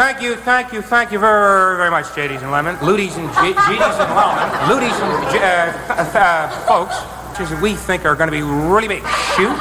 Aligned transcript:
Thank 0.00 0.22
you, 0.22 0.34
thank 0.34 0.72
you, 0.72 0.80
thank 0.80 1.12
you 1.12 1.18
very, 1.18 1.76
very 1.76 1.90
much, 1.90 2.06
JDs 2.06 2.40
and 2.40 2.50
Lemon. 2.50 2.74
Ludies 2.76 3.18
and 3.18 3.28
GDs 3.28 4.00
and 4.00 4.14
Lemon. 4.16 4.48
Ludies 4.70 4.98
and 4.98 5.30
J- 5.30 5.42
uh, 5.42 6.18
uh, 6.18 6.66
folks, 6.66 6.96
which 7.38 7.50
is 7.50 7.60
we 7.60 7.74
think 7.74 8.06
are 8.06 8.16
going 8.16 8.28
to 8.28 8.32
be 8.32 8.40
really 8.40 8.88
big. 8.88 9.02
Shoot. 9.36 9.54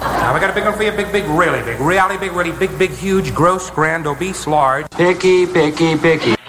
Now, 0.00 0.32
we 0.32 0.38
got 0.38 0.48
a 0.48 0.52
big 0.52 0.62
one 0.62 0.74
for 0.76 0.84
you. 0.84 0.92
Big, 0.92 1.10
big, 1.10 1.24
really 1.24 1.60
big. 1.64 1.80
Reality 1.80 2.20
big, 2.20 2.30
really 2.30 2.52
big, 2.52 2.78
big, 2.78 2.92
huge, 2.92 3.34
gross, 3.34 3.68
grand, 3.68 4.06
obese, 4.06 4.46
large. 4.46 4.88
Picky, 4.92 5.44
picky, 5.44 5.96
picky. 5.96 6.39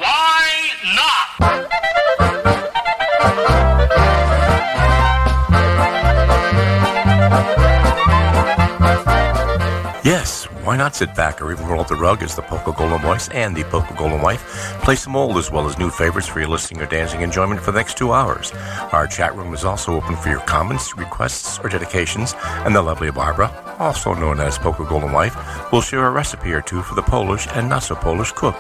Not 10.82 10.96
sit 10.96 11.14
back 11.14 11.40
or 11.40 11.52
even 11.52 11.68
roll 11.68 11.82
up 11.82 11.88
the 11.88 11.96
rug 11.96 12.24
as 12.24 12.36
the 12.36 12.42
Polka 12.42 12.74
Golden 12.76 13.00
Voice 13.02 13.30
and 13.30 13.56
the 13.56 13.64
Polka 13.66 13.94
Golden 13.94 14.20
Wife 14.20 14.42
play 14.84 14.96
some 14.96 15.16
old 15.16 15.38
as 15.38 15.52
well 15.52 15.68
as 15.68 15.78
new 15.78 15.92
favorites 15.92 16.28
for 16.28 16.40
your 16.40 16.50
listening 16.50 16.82
or 16.82 16.88
dancing 16.88 17.22
enjoyment 17.22 17.62
for 17.62 17.72
the 17.72 17.78
next 17.78 17.98
two 17.98 18.14
hours. 18.14 18.52
Our 18.92 19.06
chat 19.06 19.36
room 19.36 19.54
is 19.54 19.64
also 19.64 19.94
open 19.94 20.16
for 20.16 20.30
your 20.30 20.40
comments, 20.40 20.98
requests, 20.98 21.60
or 21.60 21.70
dedications, 21.70 22.34
and 22.66 22.76
the 22.76 22.82
lovely 22.82 23.12
Barbara, 23.12 23.76
also 23.78 24.16
known 24.16 24.40
as 24.40 24.58
Polka 24.58 24.84
Golden 24.84 25.12
Wife, 25.12 25.36
will 25.72 25.82
share 25.82 26.08
a 26.08 26.10
recipe 26.10 26.52
or 26.52 26.62
two 26.62 26.82
for 26.82 26.96
the 26.96 27.04
Polish 27.04 27.48
and 27.52 27.70
not 27.70 27.84
so 27.84 27.94
Polish 27.94 28.32
cook. 28.32 28.56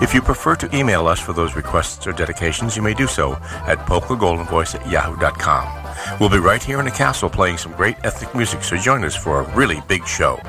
If 0.00 0.12
you 0.12 0.22
prefer 0.22 0.56
to 0.56 0.76
email 0.76 1.06
us 1.06 1.20
for 1.20 1.32
those 1.32 1.54
requests 1.54 2.04
or 2.04 2.12
dedications, 2.12 2.76
you 2.76 2.82
may 2.82 2.94
do 2.94 3.06
so 3.06 3.34
at 3.68 3.78
polkagoldenvoice 3.86 4.74
at 4.74 4.90
yahoo.com. 4.90 6.18
We'll 6.18 6.30
be 6.30 6.38
right 6.38 6.64
here 6.64 6.80
in 6.80 6.84
the 6.84 6.90
castle 6.90 7.30
playing 7.30 7.58
some 7.58 7.72
great 7.74 7.96
ethnic 8.02 8.34
music, 8.34 8.64
so 8.64 8.76
join 8.76 9.04
us 9.04 9.14
for 9.14 9.42
a 9.42 9.54
really 9.54 9.80
big 9.86 10.04
show. 10.04 10.40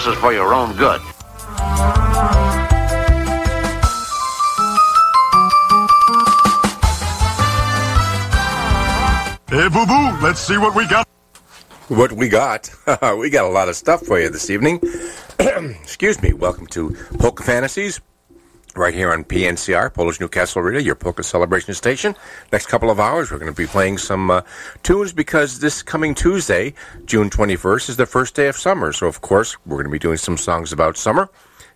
This 0.00 0.14
is 0.14 0.18
for 0.18 0.32
your 0.32 0.54
own 0.54 0.74
good. 0.76 0.98
Hey, 9.50 9.68
Boo 9.68 9.84
Boo, 9.84 10.18
let's 10.22 10.40
see 10.40 10.56
what 10.56 10.74
we 10.74 10.88
got. 10.88 11.06
What 11.88 12.12
we 12.12 12.30
got? 12.30 12.70
we 13.18 13.28
got 13.28 13.44
a 13.44 13.50
lot 13.50 13.68
of 13.68 13.76
stuff 13.76 14.00
for 14.00 14.18
you 14.18 14.30
this 14.30 14.48
evening. 14.48 14.80
Excuse 15.38 16.22
me. 16.22 16.32
Welcome 16.32 16.66
to 16.68 16.96
Polka 17.18 17.42
Fantasies, 17.42 18.00
right 18.76 18.94
here 18.94 19.12
on 19.12 19.24
PNCR, 19.24 19.92
Polish 19.92 20.20
Newcastle 20.20 20.62
Radio, 20.62 20.80
your 20.80 20.94
polka 20.94 21.22
celebration 21.22 21.74
station. 21.74 22.14
Next 22.52 22.66
couple 22.66 22.90
of 22.90 23.00
hours, 23.00 23.30
we're 23.30 23.38
going 23.38 23.52
to 23.52 23.56
be 23.56 23.66
playing 23.66 23.98
some 23.98 24.30
uh, 24.30 24.42
tunes 24.82 25.12
because 25.12 25.60
this 25.60 25.82
coming 25.82 26.14
Tuesday, 26.14 26.74
June 27.04 27.30
21st, 27.30 27.90
is 27.90 27.96
the 27.96 28.06
first 28.06 28.34
day 28.34 28.48
of 28.48 28.56
summer. 28.56 28.92
So, 28.92 29.06
of 29.06 29.20
course, 29.20 29.56
we're 29.66 29.76
going 29.76 29.84
to 29.84 29.90
be 29.90 29.98
doing 29.98 30.16
some 30.16 30.36
songs 30.36 30.72
about 30.72 30.96
summer. 30.96 31.30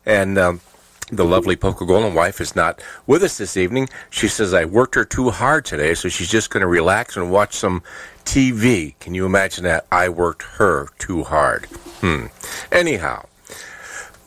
And. 0.07 0.39
Um, 0.39 0.61
the 1.11 1.25
lovely 1.25 1.55
Polka 1.55 1.85
Golden 1.85 2.15
wife 2.15 2.41
is 2.41 2.57
not 2.57 2.83
with 3.07 3.23
us 3.23 3.37
this 3.37 3.59
evening. 3.59 3.91
She 4.09 4.27
says, 4.27 4.55
I 4.55 4.65
worked 4.65 4.95
her 4.95 5.05
too 5.05 5.29
hard 5.29 5.67
today, 5.67 5.93
so 5.93 6.09
she's 6.09 6.31
just 6.31 6.49
going 6.49 6.63
to 6.63 6.67
relax 6.67 7.15
and 7.15 7.31
watch 7.31 7.55
some 7.55 7.83
TV. 8.25 8.99
Can 9.01 9.15
you 9.15 9.27
imagine 9.27 9.65
that? 9.65 9.87
I 9.93 10.09
worked 10.09 10.43
her 10.43 10.89
too 10.99 11.25
hard. 11.25 11.67
Hmm. 12.01 12.27
Anyhow, 12.73 13.27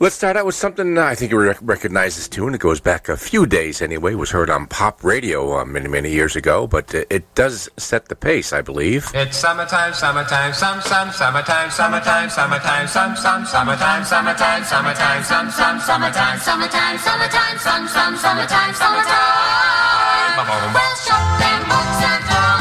let's 0.00 0.14
start 0.14 0.36
out 0.36 0.46
with 0.46 0.54
something 0.54 0.96
I 0.96 1.14
think 1.14 1.32
you 1.32 1.38
rec- 1.38 1.58
recognize 1.62 2.16
this 2.16 2.28
tune. 2.28 2.54
It 2.54 2.60
goes 2.60 2.80
back 2.80 3.08
a 3.08 3.16
few 3.16 3.46
days 3.46 3.82
anyway. 3.82 4.12
It 4.12 4.16
was 4.16 4.30
heard 4.30 4.50
on 4.50 4.66
pop 4.66 5.02
radio 5.02 5.58
uh, 5.58 5.64
many, 5.64 5.88
many 5.88 6.10
years 6.10 6.36
ago, 6.36 6.66
but 6.66 6.94
uh, 6.94 7.04
it 7.10 7.34
does 7.34 7.68
set 7.76 8.08
the 8.08 8.16
pace, 8.16 8.52
I 8.52 8.62
believe. 8.62 9.10
It's 9.14 9.36
summertime, 9.36 9.94
summertime, 9.94 10.52
some, 10.52 10.80
some, 10.80 11.10
summertime, 11.12 11.70
summertime, 11.70 12.30
summertime, 12.30 12.86
some, 12.88 13.16
some, 13.16 13.44
summertime, 13.46 14.04
summertime, 14.04 14.64
summertime, 14.64 15.24
some, 15.24 15.50
some, 15.50 15.80
summertime, 15.80 16.38
Summertime, 16.38 16.98
summertime, 16.98 17.58
some, 17.58 17.88
some, 17.88 18.16
summertime, 18.16 18.74
summertime. 18.74 20.38
Well, 20.74 20.94
shut 20.96 21.38
them 21.40 21.62
books 21.68 22.02
and 22.02 22.24
throw 22.24 22.57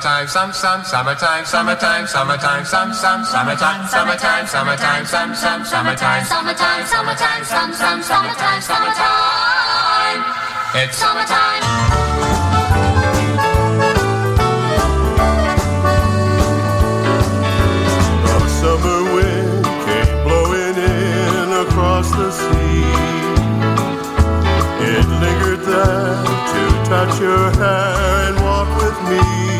summertime, 0.00 0.28
some, 0.28 0.52
some, 0.52 0.84
summertime, 0.84 1.44
summertime, 1.44 2.06
summertime, 2.06 2.64
some, 2.64 2.92
some, 2.94 3.24
summertime, 3.24 3.88
summertime, 3.88 4.46
summertime, 4.46 5.04
some, 5.04 5.34
some, 5.34 5.64
summertime. 5.64 6.24
Summertime, 6.24 6.86
summertime, 6.86 7.44
some, 7.44 7.72
some, 7.72 8.02
summertime, 8.02 8.60
summertime. 8.62 10.22
It's 10.76 10.96
Summertime. 10.98 11.62
Summer 18.60 19.14
wind 19.14 19.64
came 19.84 20.22
blowing 20.24 20.76
in 20.76 21.66
across 21.66 22.10
the 22.12 22.30
sea. 22.30 23.18
It 24.80 25.06
lingered 25.20 25.60
there 25.66 26.24
to 26.52 26.88
touch 26.88 27.20
your 27.20 27.50
hair 27.50 28.28
and 28.28 28.40
walk 28.42 28.68
with 28.80 28.98
me. 29.10 29.57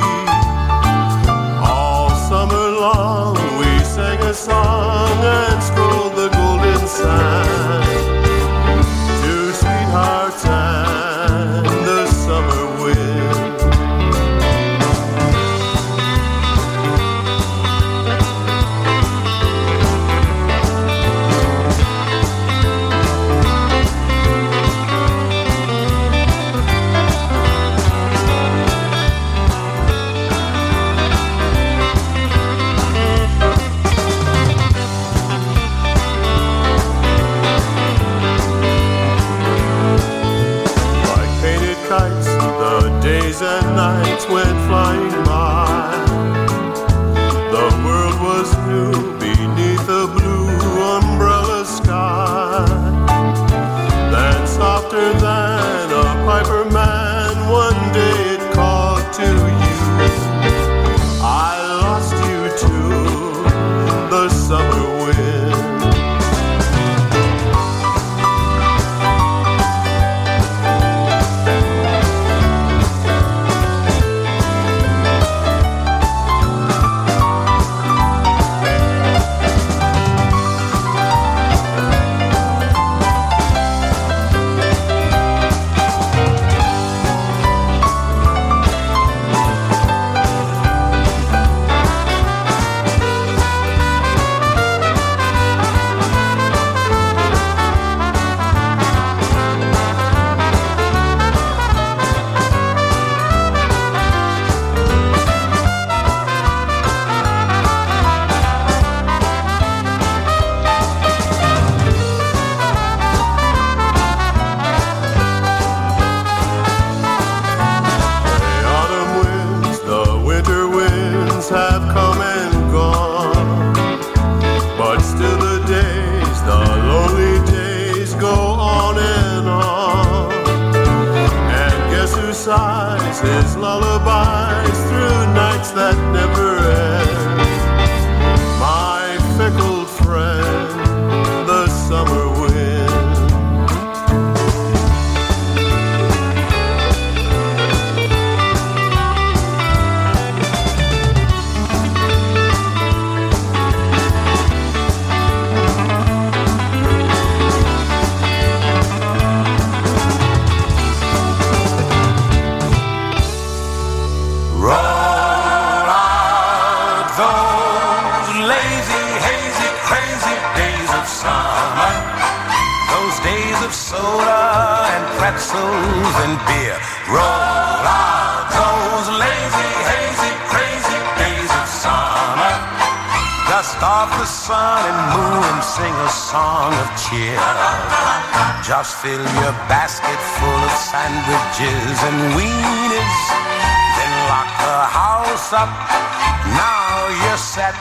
now 195.67 197.11
you're 197.23 197.43
set. 197.43 197.75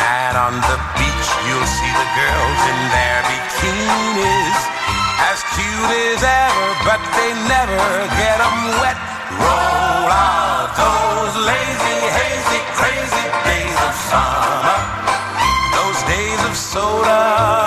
And 0.00 0.34
on 0.36 0.54
the 0.56 0.78
beach, 0.96 1.28
you'll 1.44 1.68
see 1.68 1.92
the 1.92 2.08
girls 2.16 2.60
in 2.72 2.80
their 2.96 3.18
bikinis, 3.28 4.58
as 5.28 5.44
cute 5.52 5.92
as 6.16 6.22
ever, 6.24 6.68
but 6.88 7.00
they 7.16 7.30
never 7.44 7.84
get 8.16 8.38
them 8.40 8.56
wet. 8.80 8.96
Roll 9.36 10.08
out 10.08 10.72
those 10.80 11.34
lazy, 11.44 11.98
hazy, 12.08 12.60
crazy 12.72 13.26
days 13.44 13.78
of 13.84 13.94
summer, 14.08 14.80
those 15.76 16.00
days 16.08 16.40
of 16.48 16.56
soda 16.56 17.20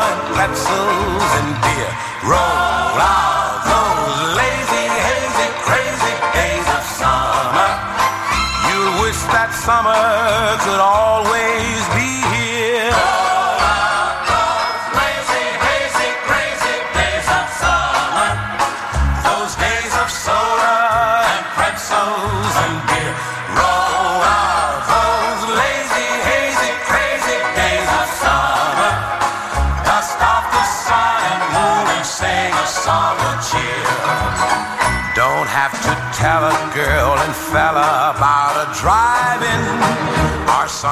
and 0.10 0.22
pretzels 0.34 1.30
and 1.40 1.50
beer. 1.62 1.92
Roll 2.26 2.98
out. 2.98 3.43
that 9.34 9.52
summer 9.66 9.98
could 10.64 10.80
always. 10.80 11.33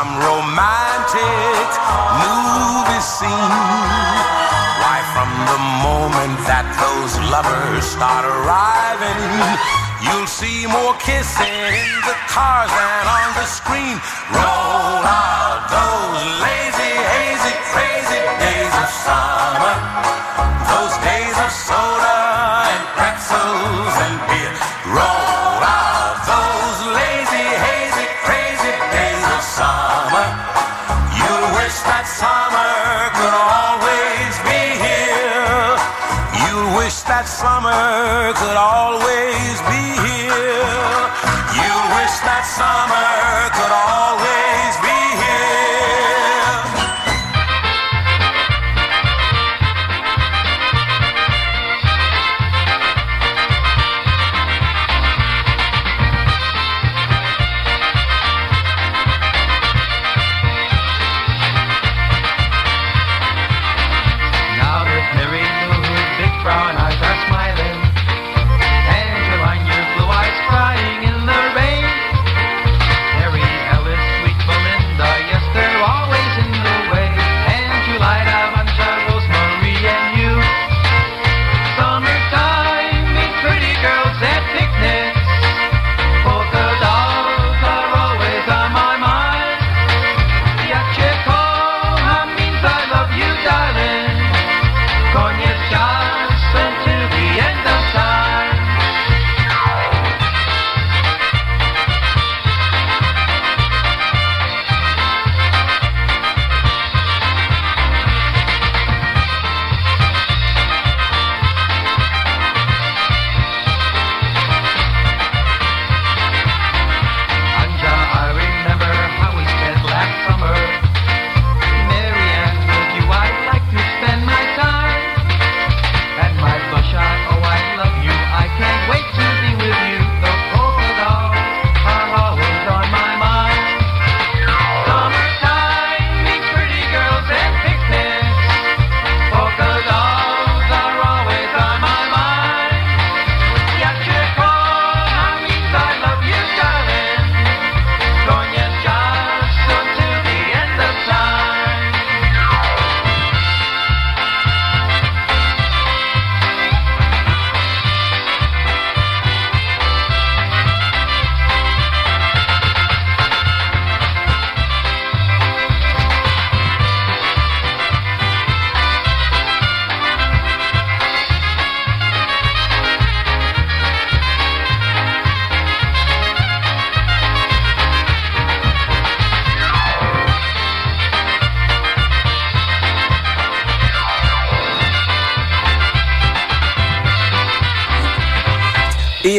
Some 0.02 0.18
romantic 0.18 1.70
movie 2.26 3.04
scene. 3.06 3.54
Why, 4.82 4.98
from 5.14 5.30
the 5.46 5.62
moment 5.86 6.42
that 6.50 6.66
those 6.82 7.14
lovers 7.30 7.86
start 7.86 8.26
arriving, 8.26 9.22
you'll 10.02 10.26
see 10.26 10.66
more 10.66 10.98
kissing 10.98 11.54
in 11.54 11.94
the 12.10 12.18
cars 12.34 12.74
than 12.74 13.04
on 13.14 13.30
the 13.38 13.46
screen. 13.46 14.02
Roll 14.34 15.06
out 15.06 15.70
those 15.70 16.22
lazy, 16.50 16.94
hazy, 16.98 17.54
crazy 17.70 18.22
days 18.42 18.74
of 18.82 18.90
summer. 19.06 19.76
Those 20.66 20.98
days 21.06 21.38
of 21.46 21.52
soda 21.54 22.18
and 22.74 22.84
pretzels 22.98 23.96
and 24.02 24.18
beer. 24.26 24.54
Roll 24.98 25.62
out. 25.62 26.01
that 37.22 37.30
summer 37.30 38.34
could 38.34 38.58
always 38.58 39.62
be 39.70 39.86
here. 40.10 40.66
You 41.54 41.74
wish 41.94 42.16
that 42.26 42.46
summer 42.50 43.62
could 43.62 43.72
always 43.72 44.01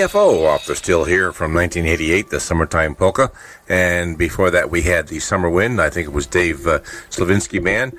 EFO 0.02 0.48
off 0.48 0.66
the 0.66 0.74
Still 0.74 1.04
Here 1.04 1.32
from 1.32 1.54
1988, 1.54 2.30
the 2.30 2.40
Summertime 2.40 2.96
Polka. 2.96 3.30
And 3.68 4.18
before 4.18 4.50
that, 4.50 4.68
we 4.68 4.82
had 4.82 5.06
the 5.06 5.20
Summer 5.20 5.48
Wind. 5.48 5.80
I 5.80 5.90
think 5.90 6.08
it 6.08 6.12
was 6.12 6.26
Dave 6.26 6.66
uh, 6.66 6.80
Slavinsky 7.10 7.62
Band. 7.62 7.96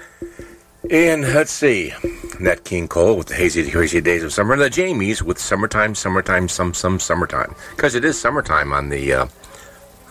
And 0.91 1.21
let's 1.21 1.53
see, 1.53 1.93
Nat 2.41 2.65
King 2.65 2.89
Cole 2.89 3.15
with 3.15 3.27
the 3.27 3.35
Hazy, 3.35 3.69
Hazy 3.69 4.01
Days 4.01 4.21
of 4.21 4.33
Summer. 4.33 4.51
And 4.51 4.61
the 4.61 4.69
Jamies 4.69 5.21
with 5.21 5.39
Summertime, 5.39 5.95
Summertime, 5.95 6.49
Some, 6.49 6.73
Some, 6.73 6.99
Summertime. 6.99 7.55
Because 7.73 7.95
it 7.95 8.03
is 8.03 8.19
summertime 8.19 8.73
on 8.73 8.89
the 8.89 9.13
uh, 9.13 9.27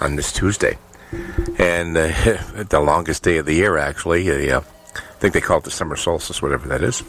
on 0.01 0.17
this 0.17 0.33
Tuesday. 0.33 0.79
And 1.59 1.95
uh, 1.95 2.09
the 2.71 2.81
longest 2.81 3.23
day 3.23 3.37
of 3.37 3.45
the 3.45 3.55
year, 3.55 3.77
actually. 3.77 4.51
Uh, 4.51 4.61
I 4.61 5.19
think 5.19 5.35
they 5.35 5.43
call 5.43 5.59
it 5.59 5.65
the 5.65 5.71
summer 5.71 5.97
solstice, 5.97 6.41
whatever 6.41 6.69
that 6.69 6.83
is. 6.83 7.03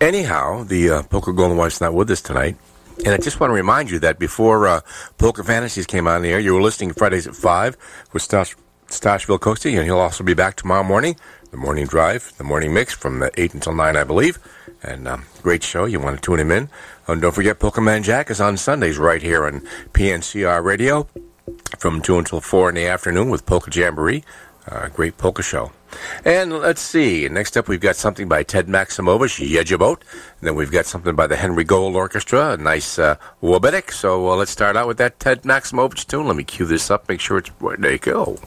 Anyhow, 0.00 0.64
the 0.64 0.88
uh, 0.88 1.02
Polka 1.02 1.34
Golden 1.34 1.58
Wife's 1.58 1.82
not 1.82 1.92
with 1.92 2.10
us 2.10 2.22
tonight. 2.22 2.56
And 2.98 3.08
I 3.08 3.18
just 3.18 3.40
want 3.40 3.50
to 3.50 3.54
remind 3.54 3.90
you 3.90 3.98
that 4.00 4.18
before 4.18 4.68
uh, 4.68 4.80
Polka 5.18 5.42
Fantasies 5.42 5.86
came 5.86 6.06
on 6.06 6.22
the 6.22 6.30
air, 6.30 6.40
you 6.40 6.54
were 6.54 6.62
listening 6.62 6.92
Fridays 6.92 7.26
at 7.26 7.34
5 7.34 7.76
with 8.12 8.22
Stash, 8.22 8.54
Stash 8.86 9.26
Vilkosti, 9.26 9.76
and 9.76 9.84
he'll 9.84 9.98
also 9.98 10.22
be 10.22 10.34
back 10.34 10.56
tomorrow 10.56 10.84
morning, 10.84 11.16
the 11.50 11.56
morning 11.56 11.86
drive, 11.86 12.32
the 12.38 12.44
morning 12.44 12.72
mix 12.72 12.94
from 12.94 13.22
uh, 13.22 13.30
8 13.36 13.54
until 13.54 13.74
9, 13.74 13.96
I 13.96 14.04
believe. 14.04 14.38
And 14.82 15.08
um, 15.08 15.24
great 15.42 15.62
show. 15.62 15.86
You 15.86 15.98
want 15.98 16.16
to 16.16 16.22
tune 16.22 16.38
him 16.38 16.50
in. 16.50 16.68
And 17.06 17.20
don't 17.20 17.34
forget, 17.34 17.58
Pokemon 17.58 18.04
Jack 18.04 18.30
is 18.30 18.40
on 18.40 18.56
Sundays 18.56 18.98
right 18.98 19.22
here 19.22 19.44
on 19.46 19.60
PNCR 19.92 20.62
Radio 20.62 21.08
from 21.78 22.00
2 22.00 22.18
until 22.18 22.40
4 22.40 22.68
in 22.70 22.74
the 22.76 22.86
afternoon 22.86 23.28
with 23.28 23.44
Polka 23.44 23.70
Jamboree. 23.70 24.24
Uh, 24.66 24.88
great 24.88 25.18
polka 25.18 25.42
show. 25.42 25.72
And 26.24 26.52
let's 26.52 26.80
see. 26.80 27.28
Next 27.28 27.56
up, 27.56 27.68
we've 27.68 27.80
got 27.80 27.96
something 27.96 28.28
by 28.28 28.42
Ted 28.42 28.66
Maximovich, 28.66 29.46
Yejabot. 29.46 30.00
Then 30.40 30.54
we've 30.54 30.70
got 30.70 30.86
something 30.86 31.14
by 31.14 31.26
the 31.26 31.36
Henry 31.36 31.64
Gold 31.64 31.96
Orchestra, 31.96 32.52
a 32.52 32.56
nice 32.56 32.98
uh. 32.98 33.16
So 33.90 34.30
uh, 34.30 34.36
let's 34.36 34.50
start 34.50 34.76
out 34.76 34.86
with 34.88 34.98
that 34.98 35.18
Ted 35.20 35.42
Maximovich 35.42 36.06
tune. 36.06 36.26
Let 36.26 36.36
me 36.36 36.44
cue 36.44 36.66
this 36.66 36.90
up, 36.90 37.08
make 37.08 37.20
sure 37.20 37.38
it's. 37.38 37.50
There 37.60 37.92
you 37.92 37.98
go. 37.98 38.38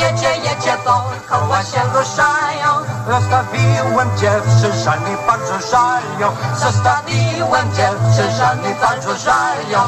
jedzie, 0.00 0.36
jedzie 0.36 0.76
bon, 0.84 1.04
koła 1.28 1.62
się 1.62 1.80
ruszają. 1.94 2.70
Zostawiłem 3.08 4.10
cię 4.20 4.30
w 4.40 4.56
Krzyżani, 4.56 5.16
bardzo 5.26 5.68
żalią. 5.70 6.36
Zostawiłem 6.56 7.74
cię 7.76 7.90
w 8.00 8.12
Krzyżani, 8.12 8.74
bardzo 8.80 9.16
żalią. 9.16 9.80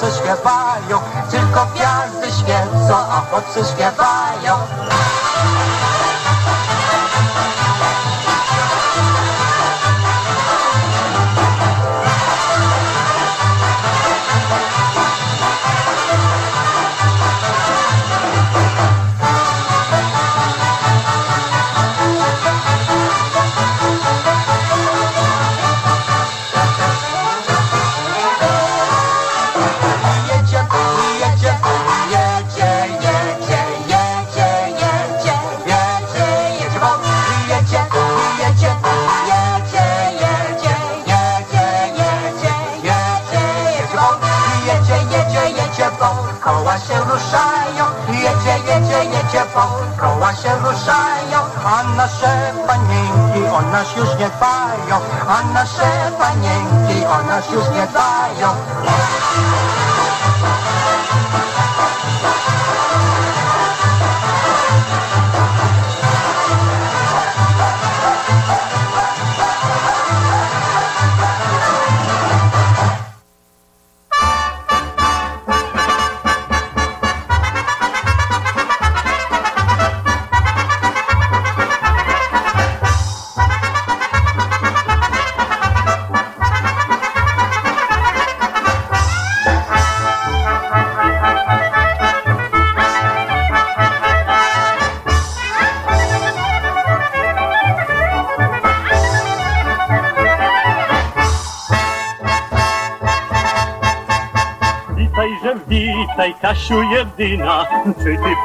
Chłopcy 0.00 0.18
śpiewają. 0.18 1.00
Tylko 1.30 1.66
gwiazdy 1.66 2.32
świecą, 2.32 2.96
a 2.96 3.20
śpiewają. 3.64 4.54
Nas 53.90 54.08
już 54.08 54.18
nie 54.18 54.30
dbają. 54.30 55.00
A 55.28 55.52
nasze 55.52 56.12
panienki 56.18 57.06
o 57.06 57.22
nas 57.22 57.50
już 57.50 57.64
nie 57.68 57.86
dbają. 57.86 58.54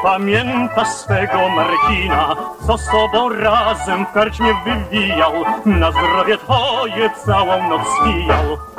Pamiętasz 0.02 0.88
swego 0.88 1.48
Marcina, 1.48 2.36
co 2.66 2.78
sobą 2.78 3.28
razem 3.28 4.06
w 4.06 4.12
karczmie 4.12 4.54
wywijał, 4.64 5.32
na 5.66 5.90
zdrowie 5.90 6.38
twoje 6.38 7.10
całą 7.26 7.68
noc 7.68 7.82
spijał. 8.00 8.75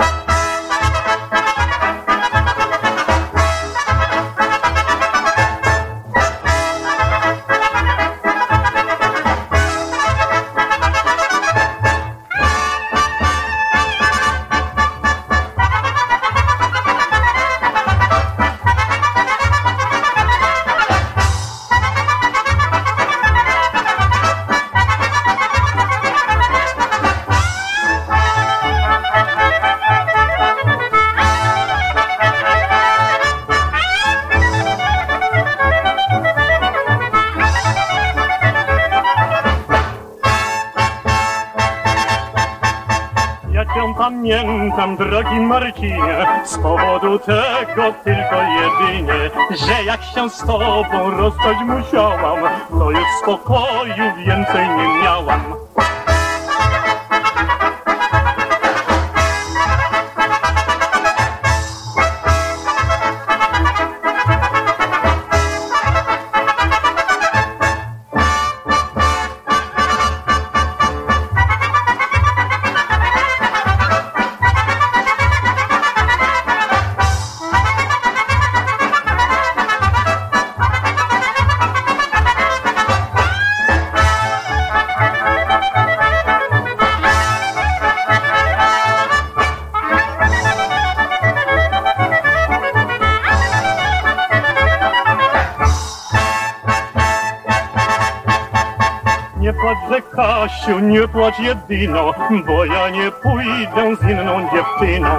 Drogi 45.10 45.40
Marcinie, 45.40 46.26
z 46.46 46.58
powodu 46.58 47.20
tego 47.20 47.94
tylko 48.04 48.36
jedynie, 48.42 49.30
że 49.68 49.84
jak 49.84 50.04
się 50.04 50.30
z 50.30 50.40
tobą 50.40 51.12
rozstać 51.18 51.58
musiałam, 51.66 52.40
to 52.70 52.92
już 52.92 53.08
spokoju 53.22 54.16
więcej 54.18 54.68
nie 54.70 55.04
miałam. 55.04 55.47
Nie 100.82 101.08
płacz 101.08 101.40
jedyno, 101.40 102.14
bo 102.48 102.66
ja 102.66 102.90
nie 102.90 103.12
pójdę 103.12 103.96
z 104.02 104.10
inną 104.10 104.50
dziewczyną. 104.54 105.10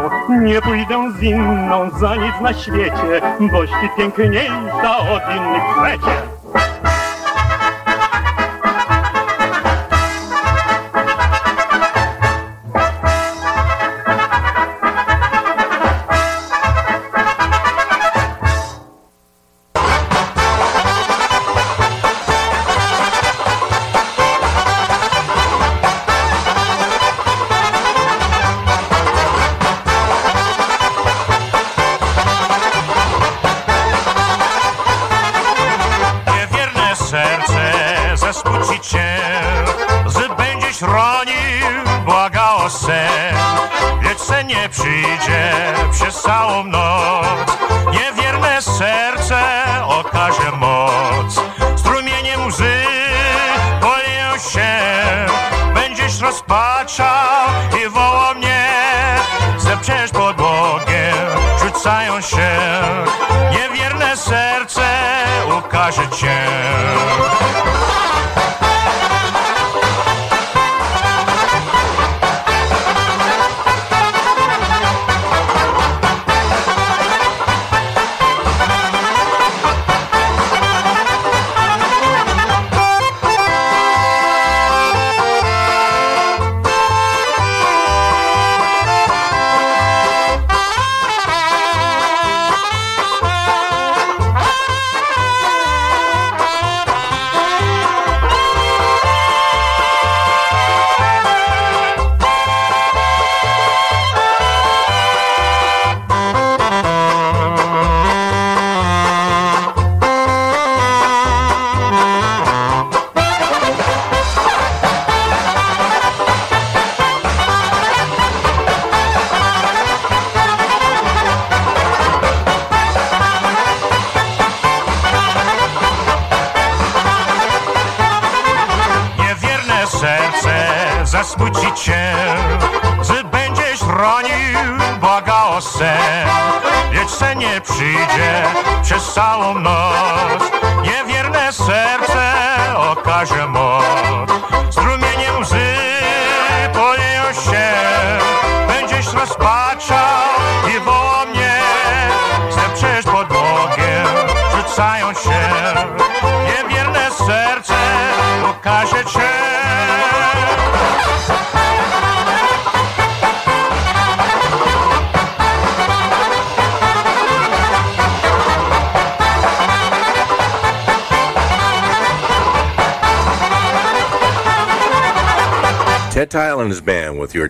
Nie 0.40 0.62
pójdę 0.62 1.12
z 1.18 1.22
inną 1.22 1.90
za 1.90 2.16
nic 2.16 2.40
na 2.40 2.52
świecie, 2.52 3.20
boś 3.40 3.70
ty 3.70 3.88
piękniejsza 3.96 4.98
od 4.98 5.22
innych 5.37 5.62
w 5.76 6.27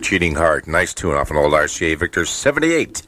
Cheating 0.09 0.33
Heart. 0.33 0.65
Nice 0.65 0.91
tune 0.95 1.13
off 1.13 1.29
an 1.29 1.37
old 1.37 1.53
RCA 1.53 1.95
Victor 1.95 2.25
78. 2.25 3.03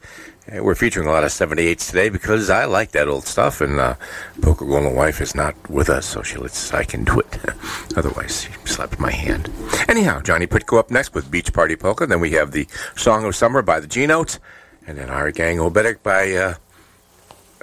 Uh, 0.55 0.63
We're 0.63 0.75
featuring 0.75 1.07
a 1.07 1.11
lot 1.11 1.23
of 1.23 1.31
78s 1.31 1.87
today 1.87 2.09
because 2.09 2.47
I 2.51 2.65
like 2.65 2.91
that 2.91 3.07
old 3.07 3.25
stuff, 3.25 3.59
and 3.59 3.79
uh, 3.79 3.95
Polka 4.43 4.67
Golden 4.67 4.93
Wife 4.93 5.19
is 5.19 5.33
not 5.33 5.55
with 5.67 5.89
us, 5.89 6.05
so 6.05 6.21
she 6.21 6.37
lets 6.37 6.71
I 6.71 6.83
can 6.83 7.03
do 7.03 7.19
it. 7.19 7.39
Otherwise, 7.97 8.43
she 8.43 8.51
slapped 8.71 8.99
my 8.99 9.09
hand. 9.09 9.49
Anyhow, 9.89 10.21
Johnny 10.21 10.45
Pitko 10.45 10.77
up 10.77 10.91
next 10.91 11.15
with 11.15 11.31
Beach 11.31 11.51
Party 11.51 11.75
Polka. 11.75 12.05
Then 12.05 12.19
we 12.19 12.33
have 12.33 12.51
the 12.51 12.67
Song 12.95 13.25
of 13.25 13.35
Summer 13.35 13.63
by 13.63 13.79
the 13.79 13.87
G 13.87 14.05
Notes, 14.05 14.37
and 14.85 14.95
then 14.95 15.09
our 15.09 15.31
gang 15.31 15.57
Obetic 15.57 16.03
by, 16.03 16.31
uh, 16.33 16.53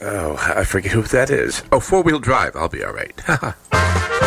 oh, 0.03 0.35
I 0.57 0.65
forget 0.65 0.91
who 0.91 1.03
that 1.03 1.31
is. 1.31 1.63
Oh, 1.71 1.79
Four 1.79 2.03
Wheel 2.03 2.19
Drive. 2.19 2.57
I'll 2.57 2.69
be 2.69 2.83
all 2.83 2.93
right. 2.93 3.15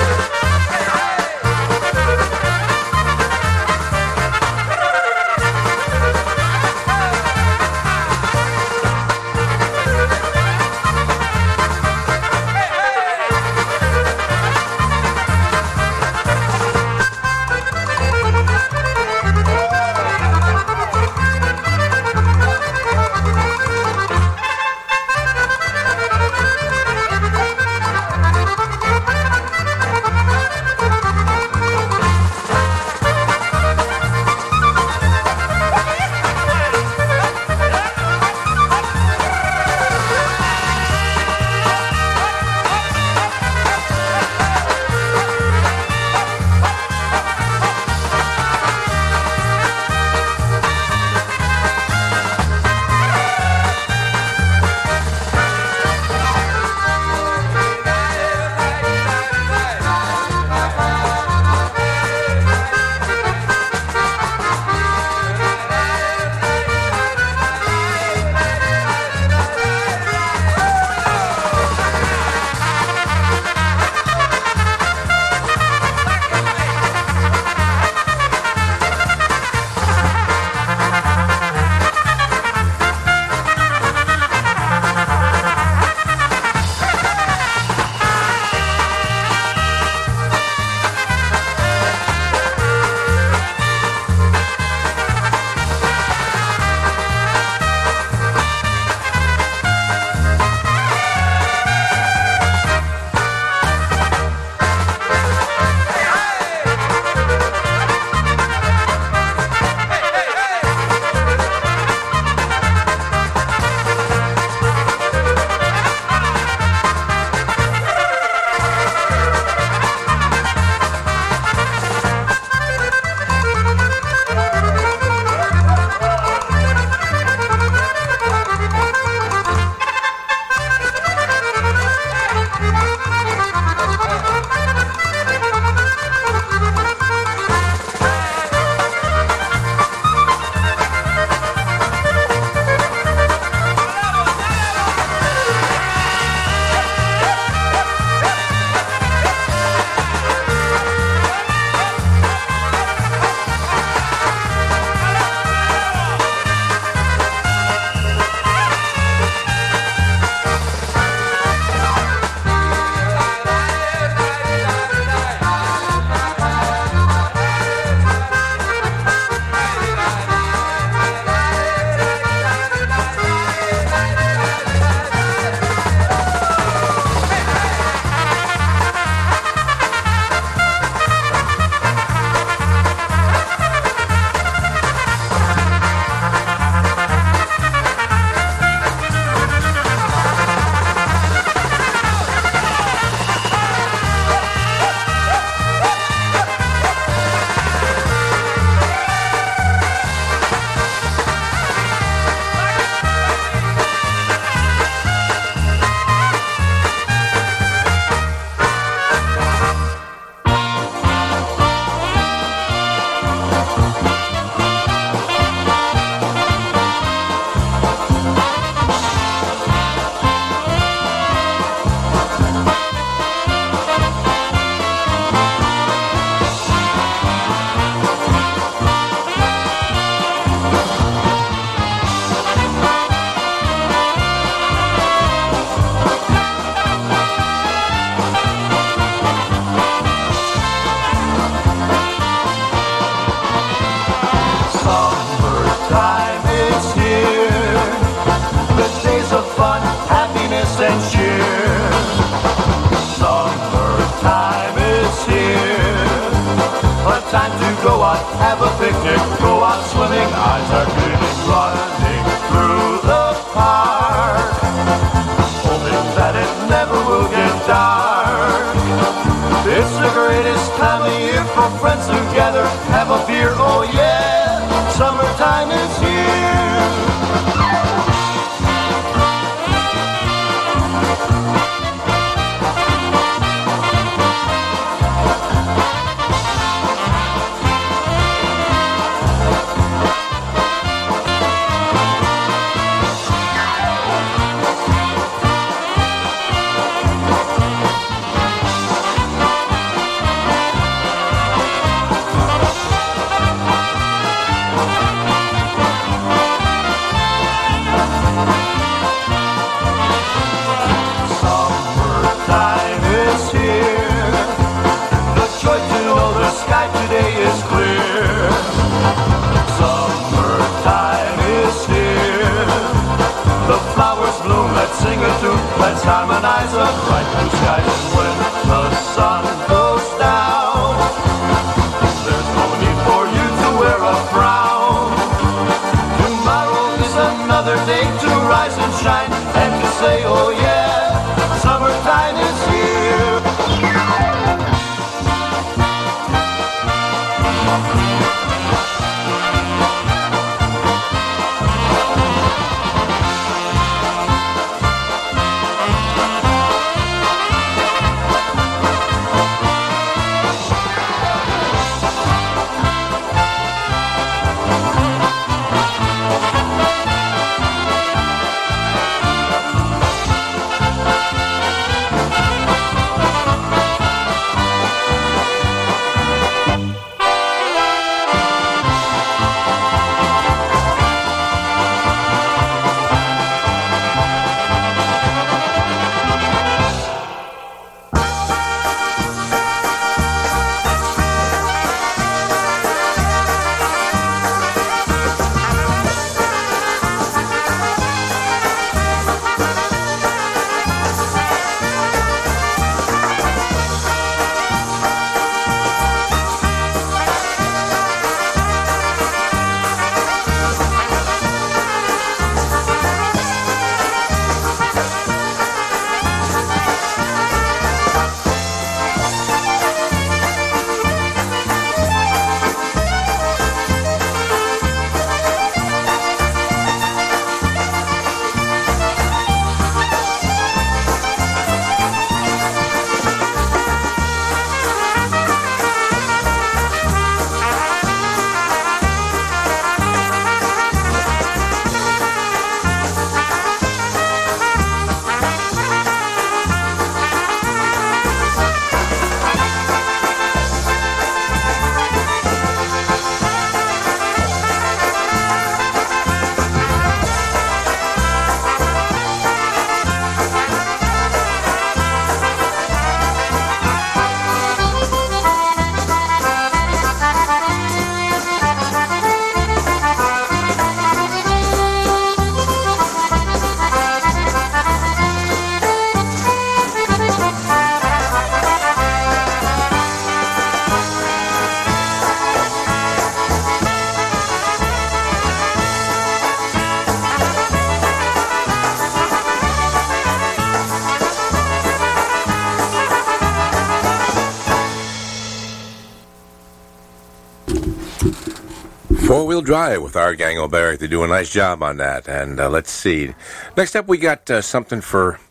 Wheel 499.51 499.61
drive 499.61 500.01
with 500.01 500.15
our 500.15 500.33
gang 500.33 500.57
O'Barrick. 500.57 501.01
They 501.01 501.07
do 501.07 501.25
a 501.25 501.27
nice 501.27 501.49
job 501.49 501.83
on 501.83 501.97
that. 501.97 502.25
And 502.25 502.57
uh, 502.57 502.69
let's 502.69 502.89
see. 502.89 503.33
Next 503.75 503.97
up, 503.97 504.07
we 504.07 504.17
got 504.17 504.49
uh, 504.49 504.61
something 504.61 505.01
for 505.01 505.41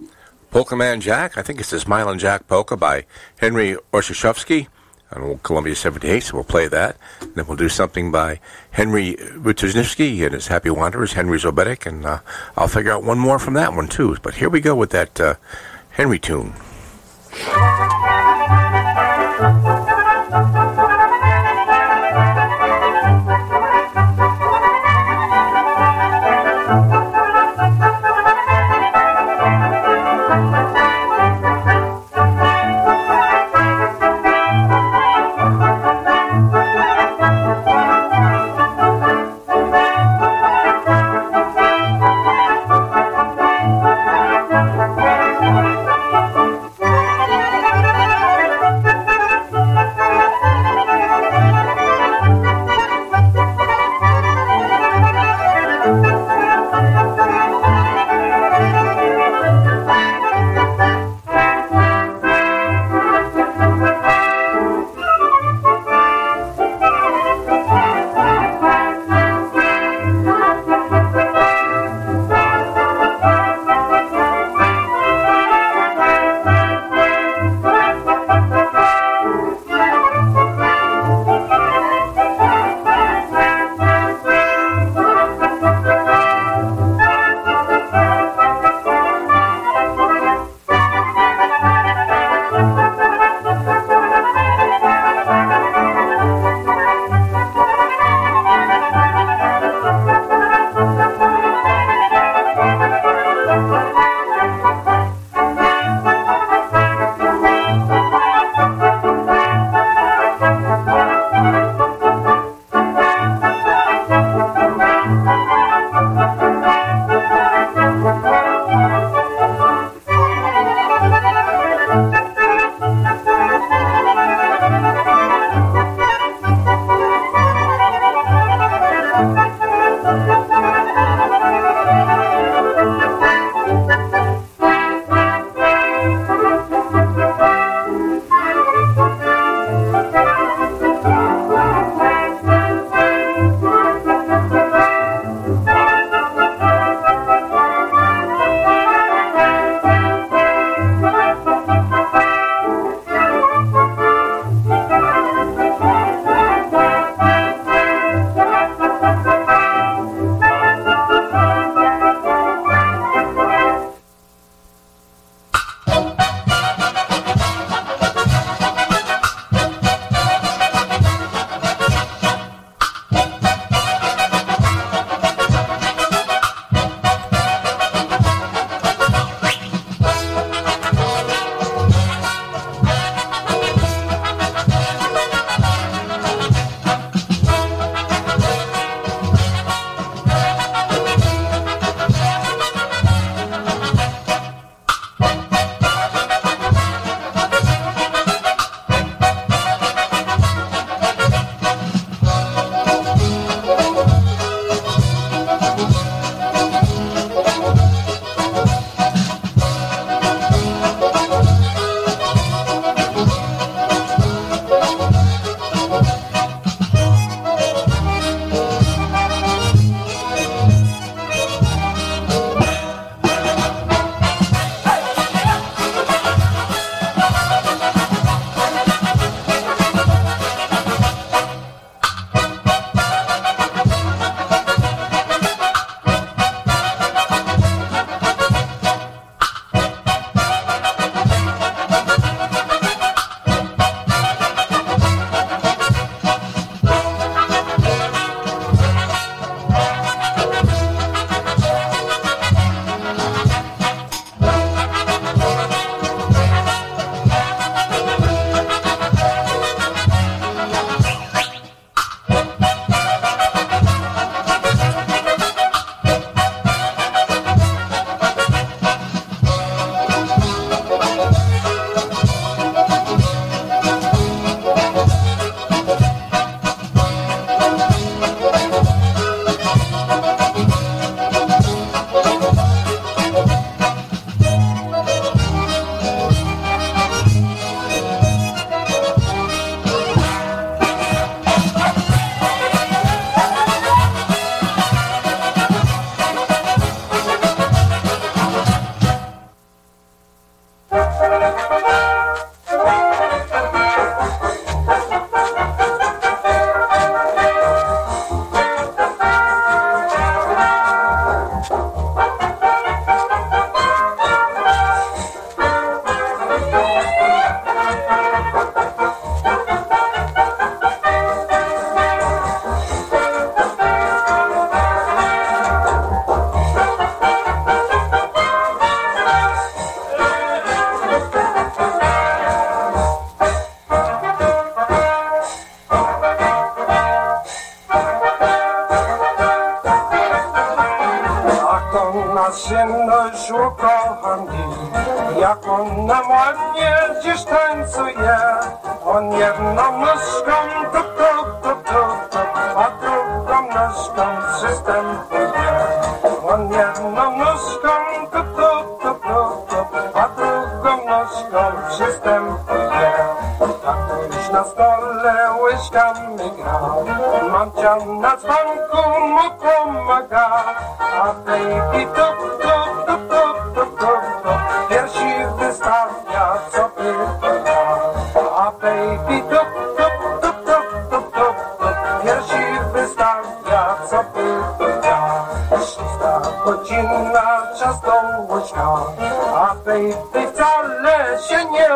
Polka 0.51 0.75
Man 0.75 1.03
Jack. 1.03 1.37
I 1.37 1.43
think 1.43 1.61
it's 1.61 1.69
the 1.69 1.77
Smilin' 1.77 2.19
Jack 2.19 2.49
Polka 2.49 2.79
by 2.79 3.05
Henry 3.43 3.77
Orzechowski. 3.93 4.69
on 5.13 5.39
Columbia 5.43 5.77
78, 5.77 6.23
so 6.23 6.35
we'll 6.35 6.45
play 6.45 6.67
that. 6.67 6.97
And 7.21 7.35
then 7.35 7.47
we'll 7.47 7.59
do 7.59 7.69
something 7.69 8.11
by 8.11 8.41
Henry 8.71 9.17
Wojciechowski 9.17 10.25
and 10.25 10.33
his 10.33 10.47
Happy 10.47 10.71
Wanderers, 10.71 11.13
Henry 11.13 11.37
Zobetic, 11.37 11.85
and 11.85 12.07
uh, 12.07 12.21
I'll 12.57 12.69
figure 12.69 12.93
out 12.93 13.05
one 13.05 13.19
more 13.19 13.39
from 13.39 13.53
that 13.53 13.75
one 13.75 13.87
too. 13.87 14.17
But 14.23 14.37
here 14.37 14.49
we 14.49 14.63
go 14.63 14.75
with 14.75 14.93
that 14.93 15.39
Henry 15.91 16.19
tune. 16.19 16.55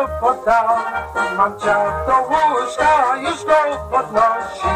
Się 0.07 0.11
nie 0.11 0.19
poda. 0.19 0.81
Mamcia 1.37 2.05
do 2.07 2.13
łóżka 2.13 3.15
już 3.17 3.45
go 3.45 3.53
podnosi, 3.91 4.67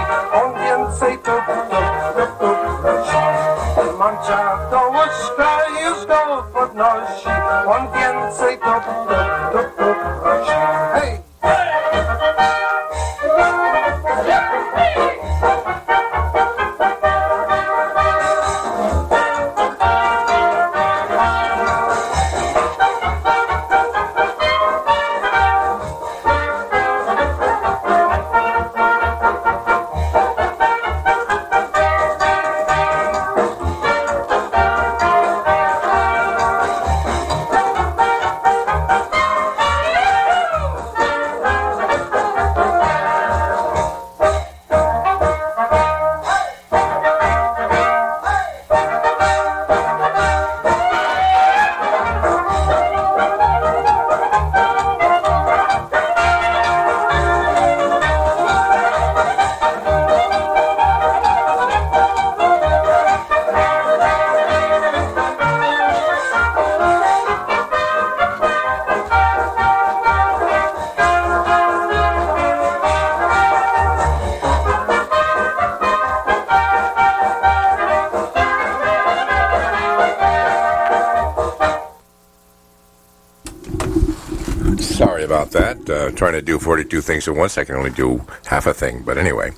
to 86.78 86.84
do 86.84 87.01
things 87.01 87.28
at 87.28 87.36
once. 87.36 87.57
I 87.57 87.63
can 87.63 87.76
only 87.76 87.91
do 87.91 88.26
half 88.45 88.65
a 88.65 88.74
thing. 88.74 89.03
But 89.03 89.17
anyway, 89.17 89.51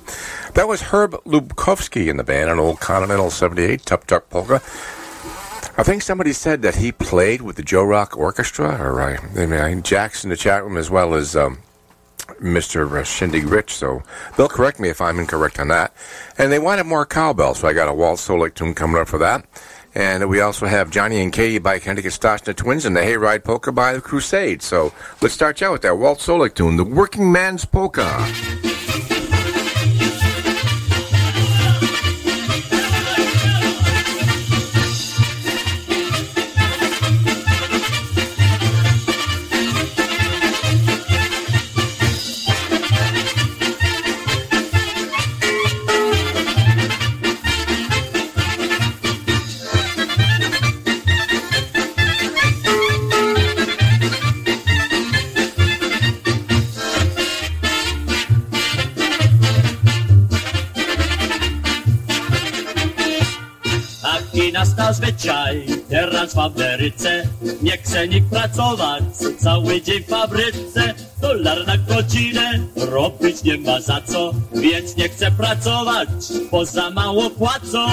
that 0.54 0.68
was 0.68 0.82
Herb 0.82 1.12
Lubkovsky 1.24 2.08
in 2.08 2.16
the 2.16 2.24
band, 2.24 2.50
an 2.50 2.58
old 2.58 2.80
Continental 2.80 3.30
78 3.30 3.82
Tup 3.86 4.06
Tuck 4.06 4.30
Polka. 4.30 4.60
I 5.74 5.82
think 5.82 6.02
somebody 6.02 6.34
said 6.34 6.60
that 6.62 6.76
he 6.76 6.92
played 6.92 7.40
with 7.40 7.56
the 7.56 7.62
Joe 7.62 7.84
Rock 7.84 8.16
Orchestra, 8.16 8.78
or 8.78 9.00
I, 9.00 9.16
I 9.40 9.46
mean, 9.46 9.82
Jack's 9.82 10.22
in 10.22 10.30
the 10.30 10.36
chat 10.36 10.62
room 10.62 10.76
as 10.76 10.90
well 10.90 11.14
as 11.14 11.34
um, 11.34 11.58
Mr. 12.40 13.04
Shindig 13.04 13.44
Rich. 13.44 13.74
So 13.74 14.02
they'll 14.36 14.48
correct 14.48 14.80
me 14.80 14.90
if 14.90 15.00
I'm 15.00 15.18
incorrect 15.18 15.58
on 15.58 15.68
that. 15.68 15.94
And 16.36 16.52
they 16.52 16.58
wanted 16.58 16.84
more 16.84 17.06
cowbell, 17.06 17.54
so 17.54 17.68
I 17.68 17.72
got 17.72 17.88
a 17.88 17.94
Walt 17.94 18.18
Solek 18.18 18.54
tune 18.54 18.74
coming 18.74 19.00
up 19.00 19.08
for 19.08 19.18
that. 19.18 19.46
And 19.94 20.28
we 20.28 20.40
also 20.40 20.66
have 20.66 20.90
Johnny 20.90 21.20
and 21.22 21.32
Katie 21.32 21.58
by 21.58 21.78
Connecticut 21.78 22.12
Stachna 22.12 22.56
Twins 22.56 22.84
and 22.84 22.96
the 22.96 23.00
Hayride 23.00 23.44
Polka 23.44 23.72
by 23.72 23.92
the 23.92 24.00
Crusade. 24.00 24.62
So 24.62 24.92
let's 25.20 25.34
start 25.34 25.60
out 25.62 25.72
with 25.72 25.82
that 25.82 25.98
Walt 25.98 26.18
Solek 26.18 26.54
tune, 26.54 26.76
the 26.76 26.84
Working 26.84 27.30
Man's 27.30 27.64
Polka. 27.64 28.06
Pracować, 68.32 69.04
cały 69.38 69.82
dzień 69.82 70.02
w 70.02 70.08
fabryce 70.08 70.94
Dolar 71.20 71.66
na 71.66 71.76
godzinę, 71.76 72.50
robić 72.76 73.42
nie 73.42 73.58
ma 73.58 73.80
za 73.80 74.00
co 74.00 74.32
Więc 74.52 74.96
nie 74.96 75.08
chce 75.08 75.30
pracować, 75.30 76.08
bo 76.50 76.64
za 76.64 76.90
mało 76.90 77.30
płacą 77.30 77.86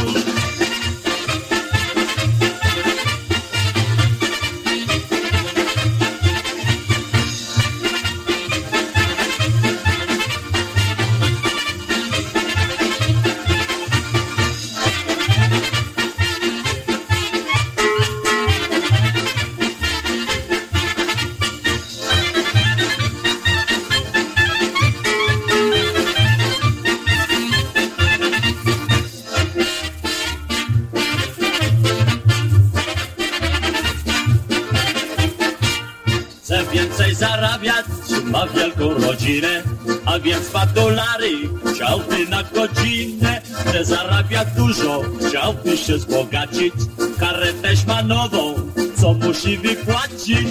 więcej 36.74 37.16
zarabiać, 37.16 37.86
ma 38.24 38.48
wielką 38.48 38.94
rodzinę 38.94 39.64
A 40.06 40.20
więc 40.20 40.54
ma 40.54 40.66
dolary, 40.66 41.32
chciałby 41.74 42.28
na 42.30 42.44
godzinę. 42.44 43.42
Chce 43.54 43.86
zarabiać 43.86 44.48
dużo, 44.58 45.02
chciałby 45.28 45.78
się 45.78 45.98
wzbogacić 45.98 46.74
Karetę 47.20 47.70
ma 47.88 48.04
nową, 48.04 48.56
co 49.02 49.14
musi 49.14 49.58
wypłacić 49.58 50.48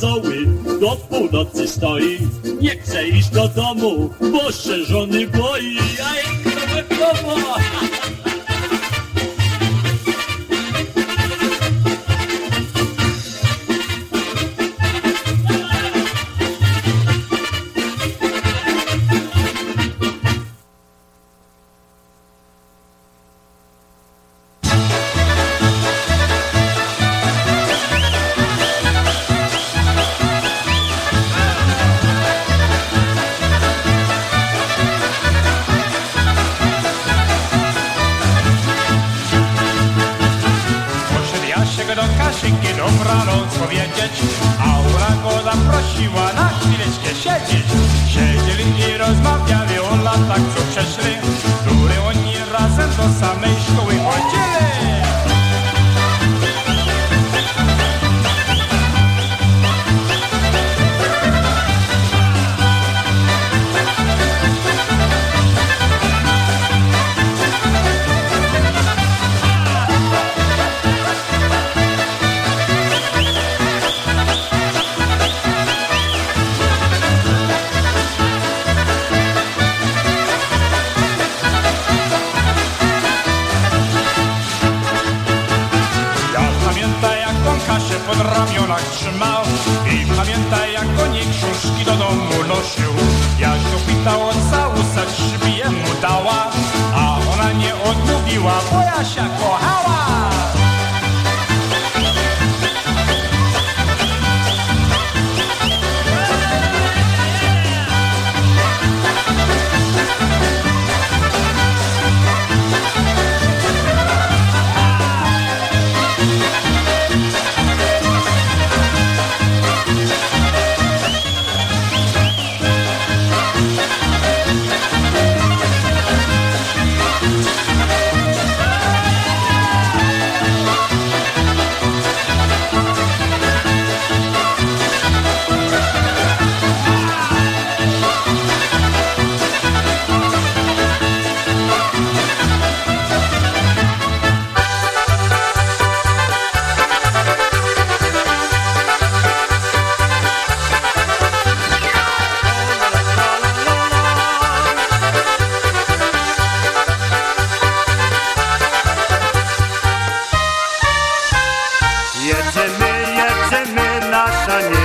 wesoły, 0.00 0.46
do 0.80 0.96
północy 0.96 1.68
stoi, 1.68 2.18
nie 2.60 2.76
przejść 2.76 3.30
do 3.30 3.48
domu, 3.48 4.10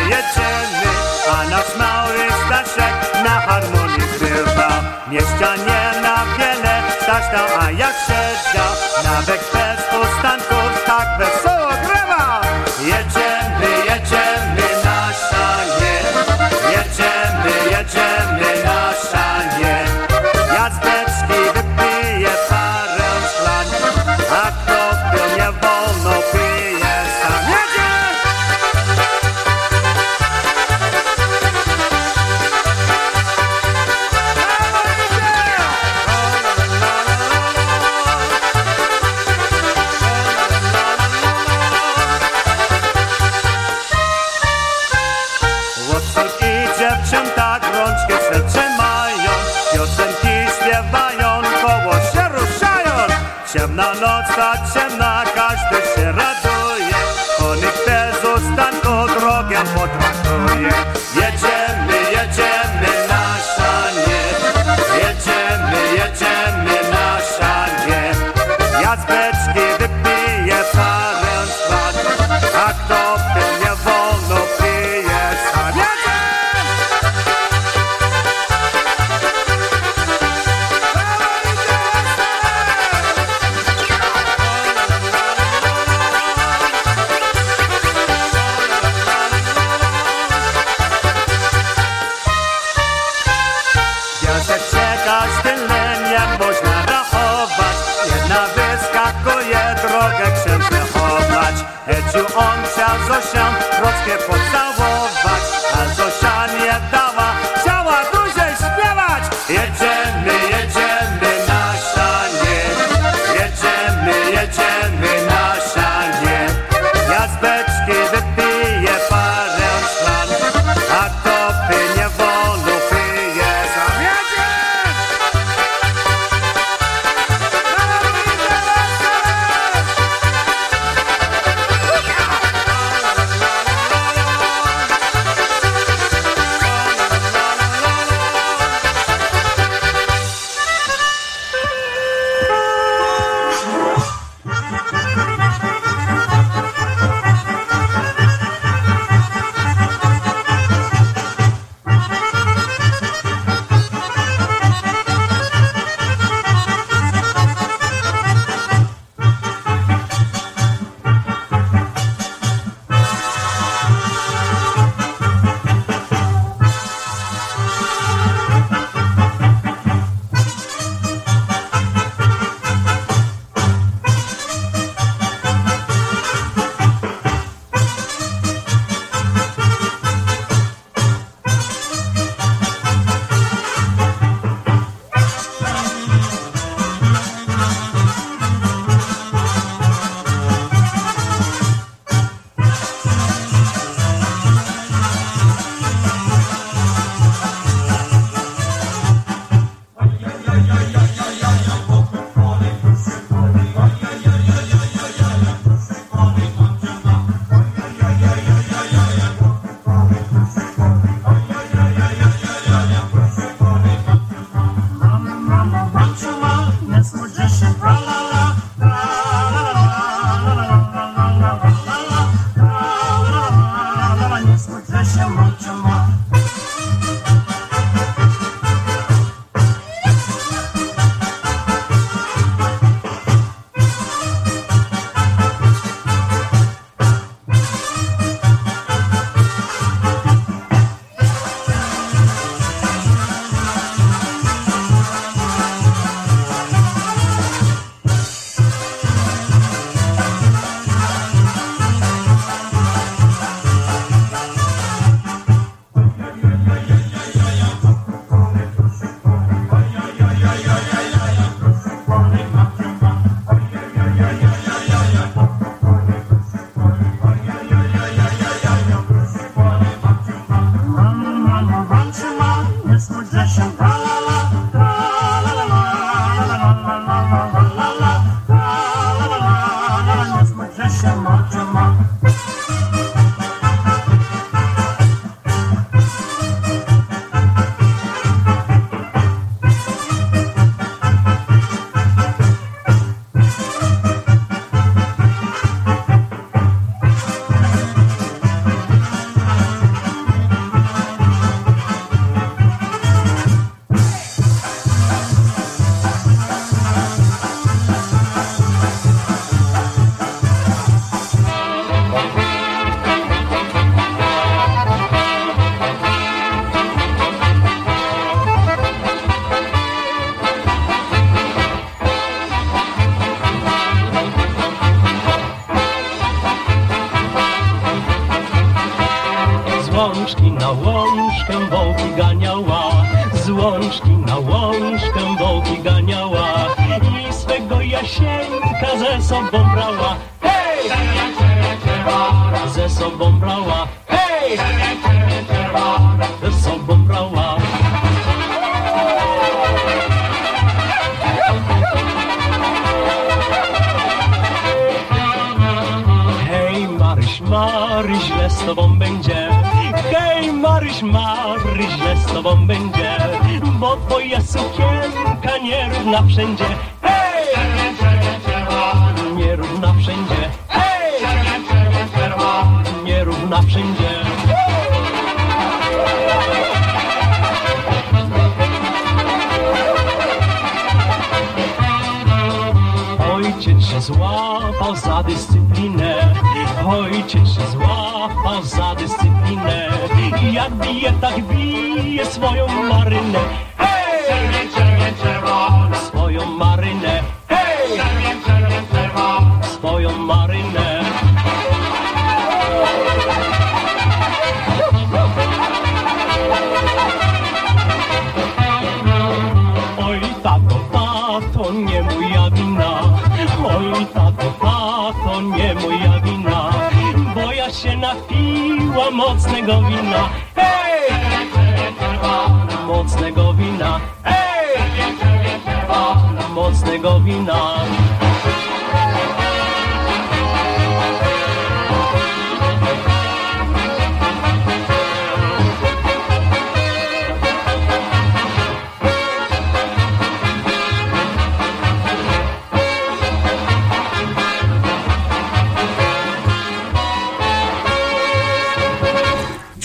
jedziemy, 0.09 0.91
a 1.31 1.49
nasz 1.49 1.77
mały 1.77 2.17
Staszek 2.45 3.23
na 3.23 3.29
harmonii 3.29 4.07
bywa. 4.19 4.69
Mieszkanie 5.11 6.01
na 6.01 6.25
wiele, 6.37 6.83
Staś 7.01 7.25
tam, 7.31 7.59
a 7.59 7.71
ja 7.71 7.87
siedział 7.87 8.73
na 9.03 9.21
beknie. 9.21 9.54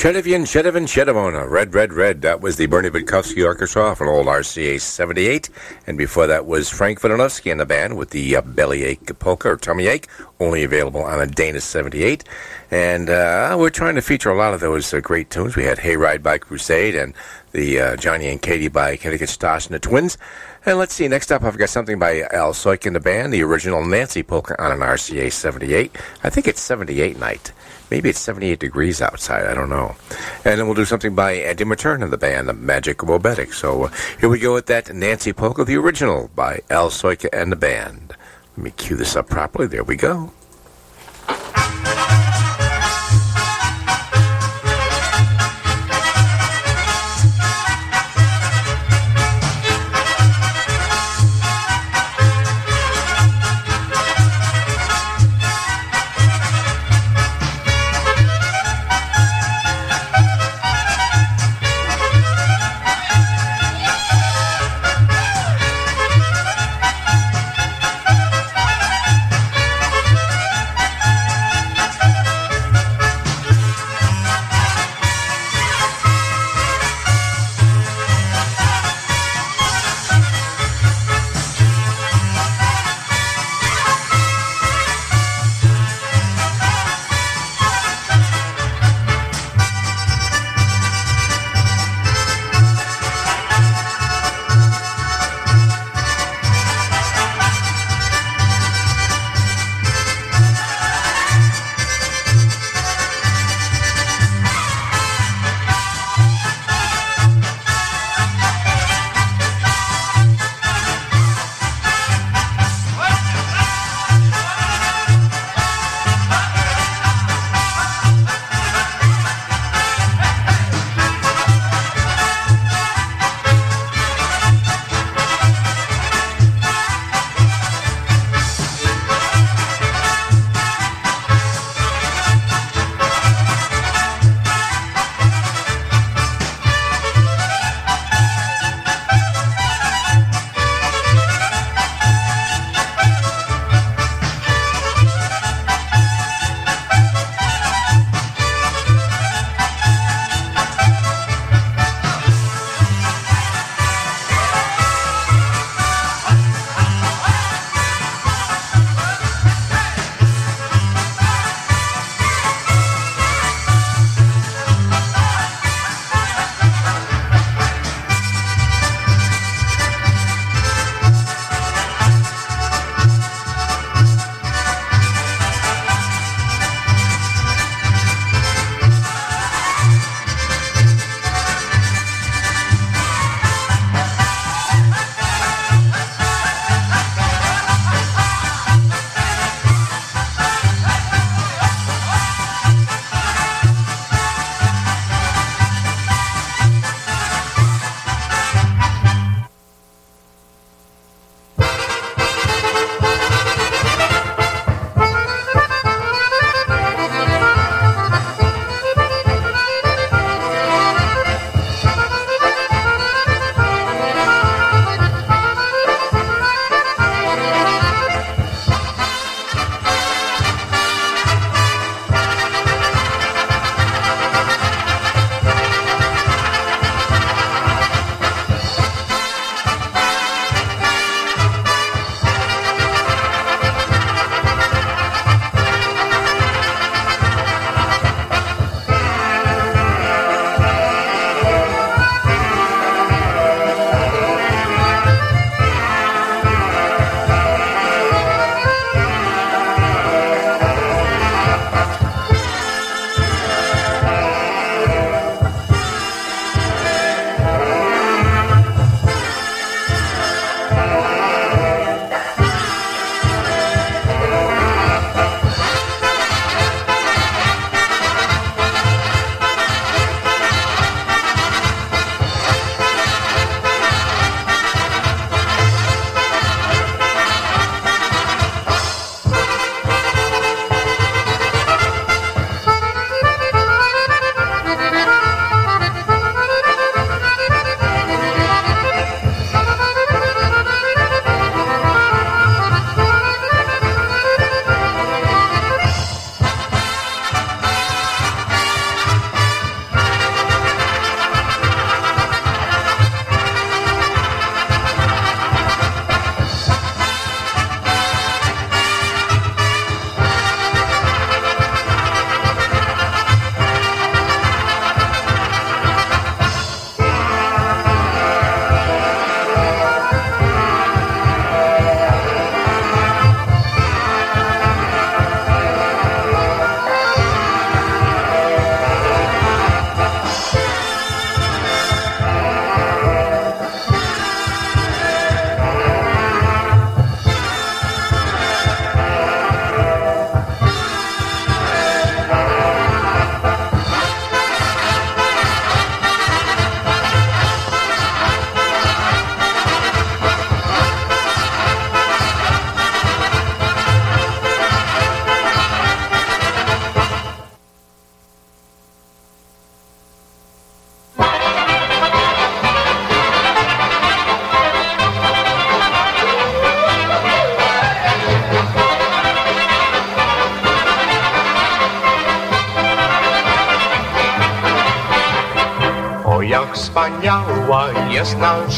Chedevian, 0.01 0.47
Chedevin, 0.47 0.87
Chedevona, 0.87 1.47
Red, 1.47 1.75
Red, 1.75 1.93
Red. 1.93 2.23
That 2.23 2.41
was 2.41 2.57
the 2.57 2.65
Bernie 2.65 2.89
Budkowski 2.89 3.45
Orchestra 3.45 3.95
from 3.95 4.09
old 4.09 4.29
RCA 4.29 4.81
78. 4.81 5.51
And 5.87 5.99
before 5.99 6.27
that 6.27 6.47
was 6.47 6.71
Frank 6.71 7.03
Wojnarowski 7.03 7.53
and 7.53 7.61
the 7.61 7.67
band 7.67 7.99
with 7.99 8.09
the 8.09 8.35
uh, 8.35 8.41
Bellyache 8.41 9.19
Polka 9.19 9.51
or 9.51 9.57
Tummy 9.59 9.89
Ache, 9.89 10.09
only 10.41 10.65
available 10.65 11.03
on 11.03 11.21
a 11.21 11.27
Dana 11.27 11.61
78. 11.61 12.25
And 12.71 13.11
uh, 13.11 13.57
we're 13.59 13.71
trying 13.71 13.97
to 13.97 14.03
feature 14.03 14.31
a 14.31 14.37
lot 14.37 14.55
of 14.55 14.61
those 14.61 14.95
uh, 14.95 15.01
great 15.01 15.29
tunes. 15.29 15.57
We 15.57 15.65
had 15.65 15.79
Hayride 15.79 16.23
by 16.23 16.39
Crusade 16.39 16.95
and 16.95 17.15
the 17.51 17.81
uh, 17.81 17.97
Johnny 17.97 18.29
and 18.29 18.41
Katie 18.41 18.69
by 18.69 18.97
Connecticut 18.97 19.29
Stars 19.29 19.67
and 19.67 19.75
the 19.75 19.81
Twins. 19.81 20.17
And 20.65 20.79
let's 20.79 20.95
see, 20.95 21.09
next 21.09 21.33
up 21.33 21.43
I've 21.43 21.59
got 21.59 21.69
something 21.69 21.99
by 21.99 22.23
Al 22.33 22.53
Soik 22.53 22.87
and 22.87 22.95
the 22.95 23.01
band, 23.01 23.33
the 23.33 23.43
original 23.43 23.85
Nancy 23.85 24.23
Polka 24.23 24.61
on 24.63 24.71
an 24.71 24.79
RCA 24.79 25.33
78. 25.33 25.97
I 26.23 26.31
think 26.31 26.47
it's 26.47 26.61
78 26.61 27.19
night. 27.19 27.53
Maybe 27.91 28.09
it's 28.09 28.21
78 28.21 28.61
degrees 28.61 29.03
outside. 29.03 29.47
I 29.47 29.55
don't 29.55 29.69
know. 29.69 29.97
And 30.45 30.61
then 30.61 30.67
we'll 30.67 30.77
do 30.77 30.85
something 30.85 31.17
by 31.17 31.37
Eddie 31.39 31.65
Maturn 31.65 32.05
and 32.05 32.13
the 32.13 32.19
band, 32.19 32.49
The 32.49 32.53
Magic 32.53 33.03
of 33.03 33.09
Robotic. 33.09 33.53
So 33.53 33.85
uh, 33.85 33.91
here 34.21 34.29
we 34.29 34.39
go 34.39 34.55
with 34.55 34.67
that 34.67 34.95
Nancy 34.95 35.33
Polka, 35.33 35.65
the 35.65 35.77
original 35.77 36.31
by 36.37 36.61
Al 36.71 36.91
Soika 36.91 37.29
and 37.33 37.51
the 37.51 37.57
band. 37.57 38.15
Let 38.57 38.65
me 38.65 38.71
cue 38.71 38.95
this 38.95 39.17
up 39.17 39.29
properly. 39.29 39.67
There 39.67 39.83
we 39.83 39.97
go. 39.97 40.31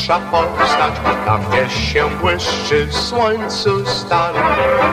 Nasza 0.09 0.20
postać, 0.20 0.94
tam 1.26 1.40
gdzieś 1.50 1.92
się 1.92 2.11
błyszczy 2.20 2.86
w 2.86 2.94
słońcu 2.94 3.86
stal. 3.86 4.34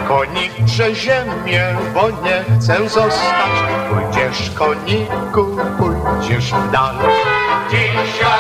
Konicze 0.08 0.96
ziemię, 0.96 1.78
bo 1.94 2.10
nie 2.10 2.44
chcę 2.58 2.90
zostać, 2.90 3.52
pójdziesz 3.90 4.52
koniku, 4.52 5.58
pójdziesz 5.78 6.54
w 6.54 6.72
dal. 6.72 6.96
Dzisiaj 7.72 8.39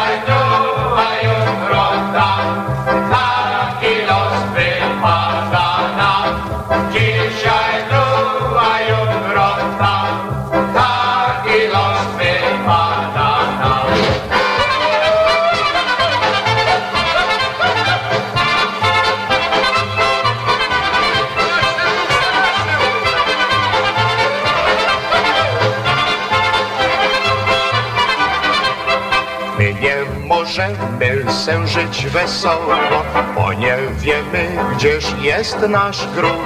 żyć 31.80 32.08
wesoło, 32.08 32.76
bo 33.36 33.54
nie 33.54 33.78
wiemy, 33.98 34.48
gdzież 34.76 35.06
jest 35.22 35.60
nasz 35.70 36.08
grób. 36.08 36.46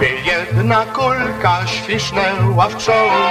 By 0.00 0.08
jedna 0.08 0.84
kulka 0.84 1.66
świsznęła 1.66 2.68
w 2.68 2.76
czoło 2.76 3.30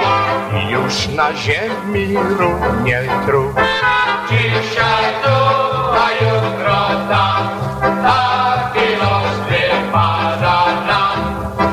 i 0.54 0.72
już 0.72 1.08
na 1.08 1.34
ziemi 1.34 2.18
runie 2.40 3.02
trup. 3.26 3.60
Dzisiaj 4.30 5.06
tu, 5.24 5.38
a 5.92 6.10
jutro 6.24 6.76
tam, 7.10 7.50
los 9.02 9.50
nam. 10.88 11.20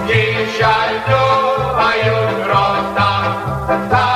Dzisiaj 0.06 0.92
tu, 1.06 1.24
a 1.78 1.90
jutro 2.06 2.64
tam, 2.96 4.11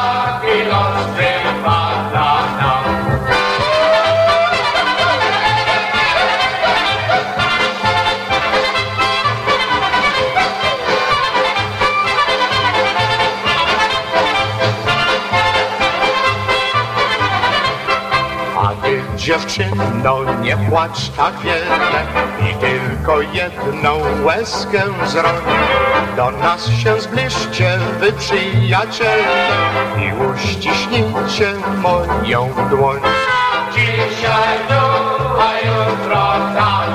płacz 20.77 21.09
tak 21.17 21.35
wiele 21.41 22.07
I 22.51 22.55
tylko 22.55 23.21
jedną 23.21 23.99
łezkę 24.25 24.83
zroń. 25.07 25.43
Do 26.17 26.31
nas 26.31 26.69
się 26.69 27.01
zbliżcie 27.01 27.79
wy 28.01 28.13
przyjaciele 28.13 29.49
I 29.99 30.33
uściśnijcie 30.33 31.53
moją 31.83 32.55
dłoń. 32.71 33.01
Dzisiaj 33.75 34.59
tu, 34.69 34.85
a 35.41 35.59
jutro 35.59 36.27
tam 36.57 36.86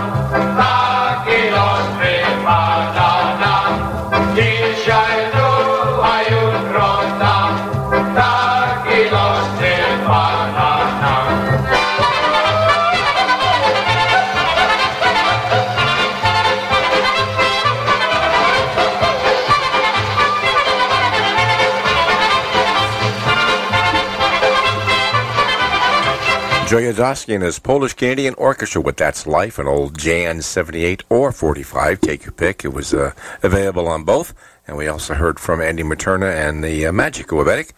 Joe 26.71 26.77
Yadowski 26.77 27.35
and 27.35 27.43
his 27.43 27.59
Polish 27.59 27.95
Canadian 27.95 28.33
Orchestra 28.35 28.79
with 28.79 28.95
That's 28.95 29.27
Life, 29.27 29.59
an 29.59 29.67
old 29.67 29.97
Jan 29.97 30.41
78 30.41 31.03
or 31.09 31.33
45. 31.33 31.99
Take 31.99 32.23
your 32.23 32.31
pick. 32.31 32.63
It 32.63 32.69
was 32.69 32.93
uh, 32.93 33.11
available 33.43 33.89
on 33.89 34.05
both. 34.05 34.33
And 34.65 34.77
we 34.77 34.87
also 34.87 35.13
heard 35.13 35.37
from 35.37 35.61
Andy 35.61 35.83
Materna 35.83 36.33
and 36.33 36.63
the 36.63 36.85
uh, 36.85 36.93
Magic 36.93 37.27
Oberek. 37.27 37.73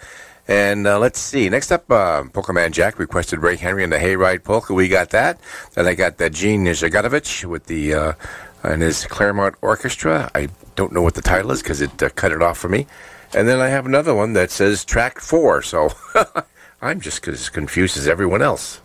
And 0.48 0.86
uh, 0.86 1.00
let's 1.00 1.18
see. 1.18 1.50
Next 1.50 1.72
up, 1.72 1.90
uh, 1.90 2.26
Pokemon 2.26 2.74
Jack 2.74 3.00
requested 3.00 3.40
Ray 3.40 3.56
Henry 3.56 3.84
and 3.84 3.92
the 3.92 3.98
Hayride 3.98 4.44
Polka. 4.44 4.76
We 4.76 4.88
got 4.90 5.10
that. 5.10 5.40
Then 5.74 5.88
I 5.88 5.96
got 5.96 6.20
that 6.20 6.32
Gene 6.34 6.64
Zagatovich 6.64 7.46
with 7.46 7.66
the 7.66 7.96
uh, 7.96 8.14
and 8.62 8.84
his 8.84 9.08
Claremont 9.08 9.56
Orchestra. 9.64 10.30
I 10.36 10.50
don't 10.76 10.94
know 10.94 11.02
what 11.02 11.16
the 11.16 11.24
title 11.24 11.52
is 11.52 11.64
because 11.64 11.82
it 11.82 12.04
uh, 12.04 12.10
cut 12.10 12.32
it 12.32 12.44
off 12.44 12.60
for 12.60 12.70
me. 12.70 12.86
And 13.34 13.48
then 13.48 13.60
I 13.60 13.70
have 13.70 13.88
another 13.88 14.14
one 14.14 14.34
that 14.34 14.52
says 14.52 14.86
track 14.86 15.20
four. 15.20 15.64
So 15.64 15.90
I'm 16.84 17.02
just 17.02 17.28
as 17.28 17.50
confused 17.50 17.98
as 17.98 18.08
everyone 18.08 18.44
else. 18.44 18.82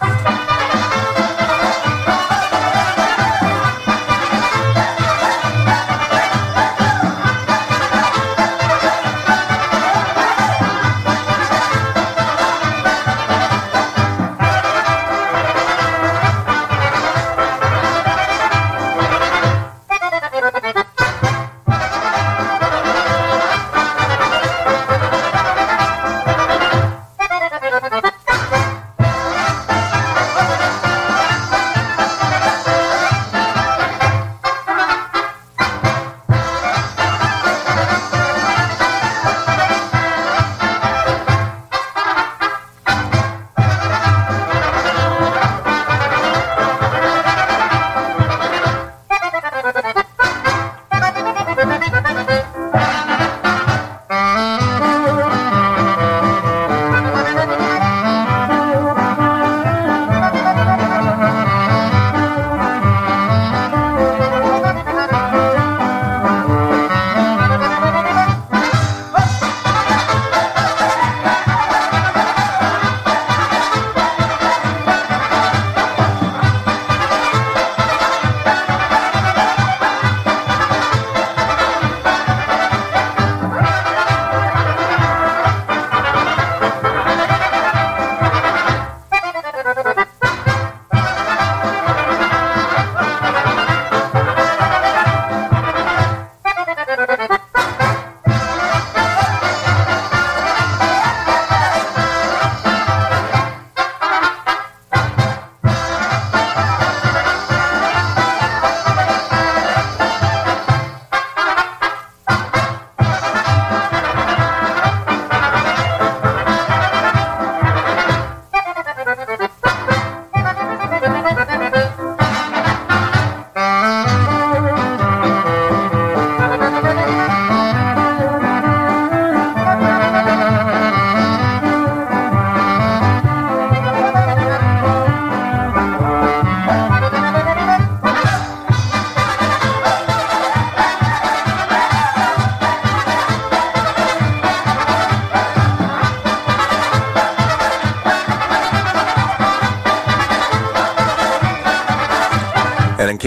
Thank 0.00 0.40
you. 0.40 0.49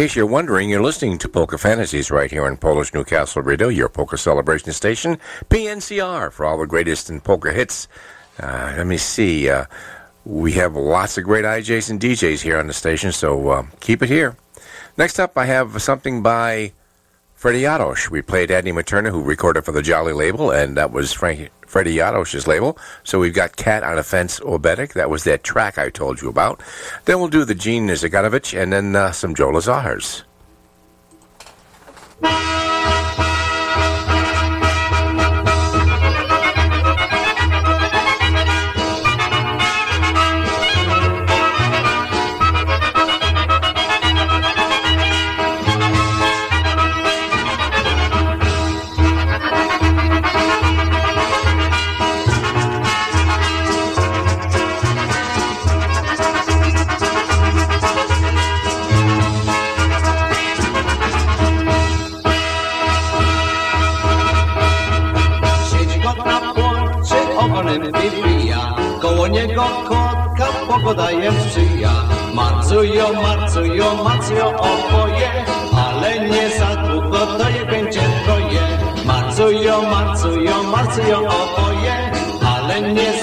Case 0.03 0.17
you're 0.17 0.25
wondering, 0.25 0.69
you're 0.69 0.83
listening 0.83 1.17
to 1.17 1.29
Polka 1.29 1.57
Fantasies 1.57 2.11
right 2.11 2.29
here 2.29 2.45
on 2.45 2.57
Polish 2.57 2.93
Newcastle 2.93 3.41
Radio, 3.41 3.69
your 3.69 3.87
polka 3.87 4.17
celebration 4.17 4.73
station, 4.73 5.17
PNCR, 5.49 6.29
for 6.29 6.45
all 6.45 6.57
the 6.57 6.67
greatest 6.67 7.09
in 7.09 7.21
polka 7.21 7.53
hits. 7.53 7.87
Uh, 8.37 8.73
let 8.75 8.85
me 8.85 8.97
see. 8.97 9.49
Uh, 9.49 9.63
we 10.25 10.51
have 10.51 10.75
lots 10.75 11.17
of 11.17 11.23
great 11.23 11.45
IJs 11.45 11.89
and 11.89 12.01
DJs 12.01 12.41
here 12.41 12.57
on 12.57 12.67
the 12.67 12.73
station, 12.73 13.13
so 13.13 13.47
uh, 13.47 13.63
keep 13.79 14.03
it 14.03 14.09
here. 14.09 14.35
Next 14.97 15.21
up, 15.21 15.37
I 15.37 15.45
have 15.45 15.81
something 15.81 16.21
by 16.21 16.73
Freddie 17.43 17.63
Yadosh. 17.63 18.09
We 18.09 18.21
played 18.21 18.51
Andy 18.51 18.71
Materna, 18.71 19.11
who 19.11 19.21
recorded 19.21 19.65
for 19.65 19.73
the 19.73 19.81
Jolly 19.81 20.13
label, 20.13 20.49
and 20.49 20.77
that 20.77 20.93
was 20.93 21.11
Frank, 21.11 21.51
Freddie 21.67 21.97
Yadosh's 21.97 22.47
label. 22.47 22.77
So 23.03 23.19
we've 23.19 23.33
got 23.33 23.57
Cat 23.57 23.83
on 23.83 23.97
a 23.97 24.03
Fence 24.03 24.39
Oberek. 24.39 24.93
That 24.93 25.09
was 25.09 25.25
that 25.25 25.43
track 25.43 25.77
I 25.77 25.89
told 25.89 26.21
you 26.21 26.29
about. 26.29 26.63
Then 27.03 27.19
we'll 27.19 27.27
do 27.27 27.43
the 27.43 27.53
Gene 27.53 27.89
Zaganovich, 27.89 28.57
and 28.57 28.71
then 28.71 28.95
uh, 28.95 29.11
some 29.11 29.35
Joe 29.35 29.49
Lazars. 29.49 30.23
woda 70.95 71.11
jest 71.11 71.53
czyja. 71.53 71.91
Macujo, 72.33 73.13
macujo, 73.13 74.03
macio 74.03 74.47
oboje, 74.49 75.31
ale 75.85 76.29
nie 76.29 76.49
za 76.59 76.75
długo 76.75 77.17
to 77.37 77.49
je 77.49 77.65
będzie 77.65 78.01
koje. 78.25 78.65
Macujo, 79.05 79.81
macujo, 79.81 80.63
macio 80.63 81.17
oboje, 81.19 81.95
ale 82.55 82.81
nie 82.81 83.11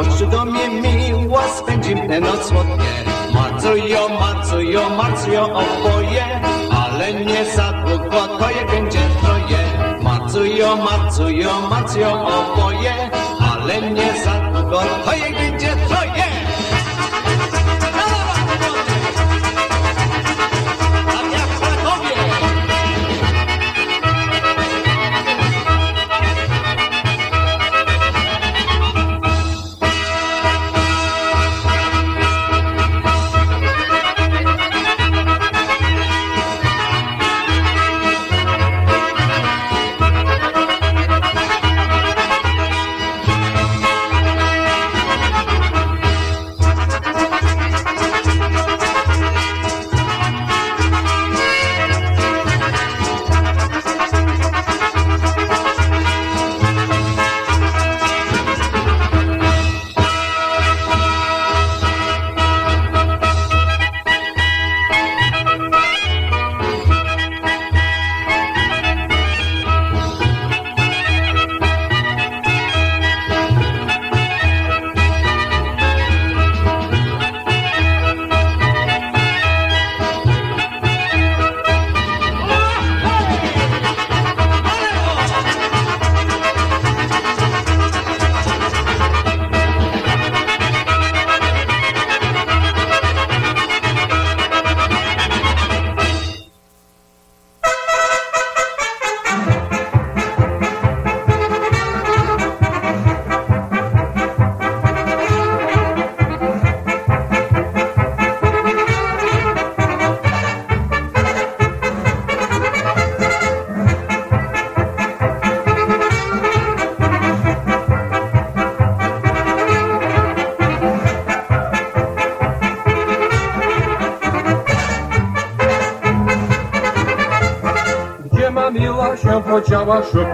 Chodź 0.00 0.30
do 0.30 0.44
mnie 0.44 0.68
miła, 0.68 1.42
spędzim 1.48 2.08
tę 2.08 2.20
noc 2.20 2.48
słodkie 2.48 3.04
Marcują, 3.34 4.08
marcują, 4.20 4.96
marcują 4.96 5.44
oboje 5.44 6.40
Ale 6.70 7.14
nie 7.14 7.44
za 7.44 7.72
długo 7.72 8.26
to 8.38 8.50
je 8.50 8.66
będzie 8.66 8.98
troje. 9.22 9.58
Marcują, 10.02 10.76
marcują, 10.76 11.68
marcują 11.70 12.26
oboje 12.26 12.94
Ale 13.52 13.90
nie 13.90 14.24
za 14.24 14.50
długo 14.52 14.80
to 15.04 15.12
je 15.12 15.30
będzie 15.30 15.68
troje 15.68 15.89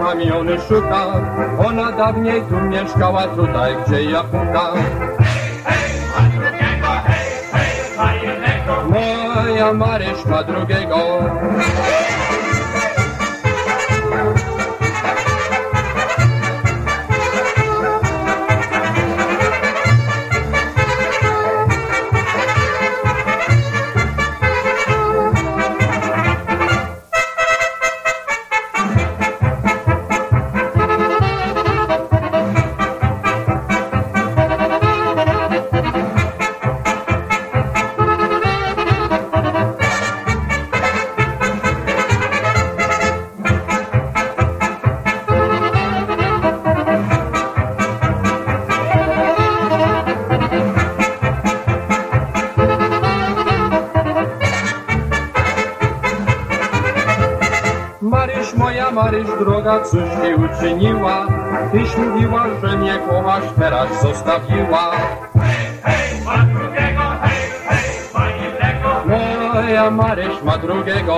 kamiony 0.07 0.57
szuka. 0.67 1.05
Ona 1.67 1.91
dawniej 1.91 2.41
tu 2.41 2.55
mieszkała, 2.55 3.27
tutaj 3.27 3.75
gdzie 3.85 4.03
ja 4.03 4.23
puka. 4.23 4.73
Moja 8.89 9.73
Maryszka 9.73 10.43
drugiego. 10.43 10.97
droga, 59.67 59.85
cóż 59.85 60.01
mi 60.23 60.45
uczyniła? 60.45 61.27
Tyś 61.71 61.97
mówiła, 61.97 62.45
że 62.63 62.77
mnie 62.77 62.99
kochasz, 63.09 63.43
teraz 63.59 64.01
zostawiła. 64.01 64.91
Hej, 65.33 65.55
hej, 65.83 66.21
ma 66.25 66.37
drugiego, 66.37 67.01
hej, 67.21 67.51
hej, 67.67 67.89
ma 68.13 68.29
innego. 68.29 68.89
Moja 69.05 69.91
Maryś 69.91 70.43
ma 70.43 70.57
drugiego. 70.57 71.17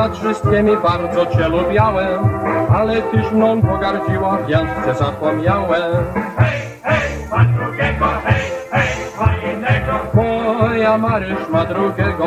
lat, 0.00 0.14
że 0.14 0.34
z 0.34 0.42
bardzo 0.82 1.26
cię 1.26 1.48
lubiałem, 1.48 2.20
ale 2.74 3.02
tyś 3.02 3.32
mną 3.32 3.62
pogardziła, 3.62 4.38
więc 4.48 4.70
cię 4.86 4.94
zapomniałem. 4.94 5.92
Hej, 6.36 6.60
hej, 6.82 7.28
ma 7.30 7.44
drugiego, 7.44 8.06
hej, 8.24 8.42
hej, 8.70 8.88
ma 9.18 9.50
innego. 9.52 9.92
Moja 10.14 10.98
Maryś 10.98 11.48
ma 11.52 11.64
drugiego. 11.64 12.24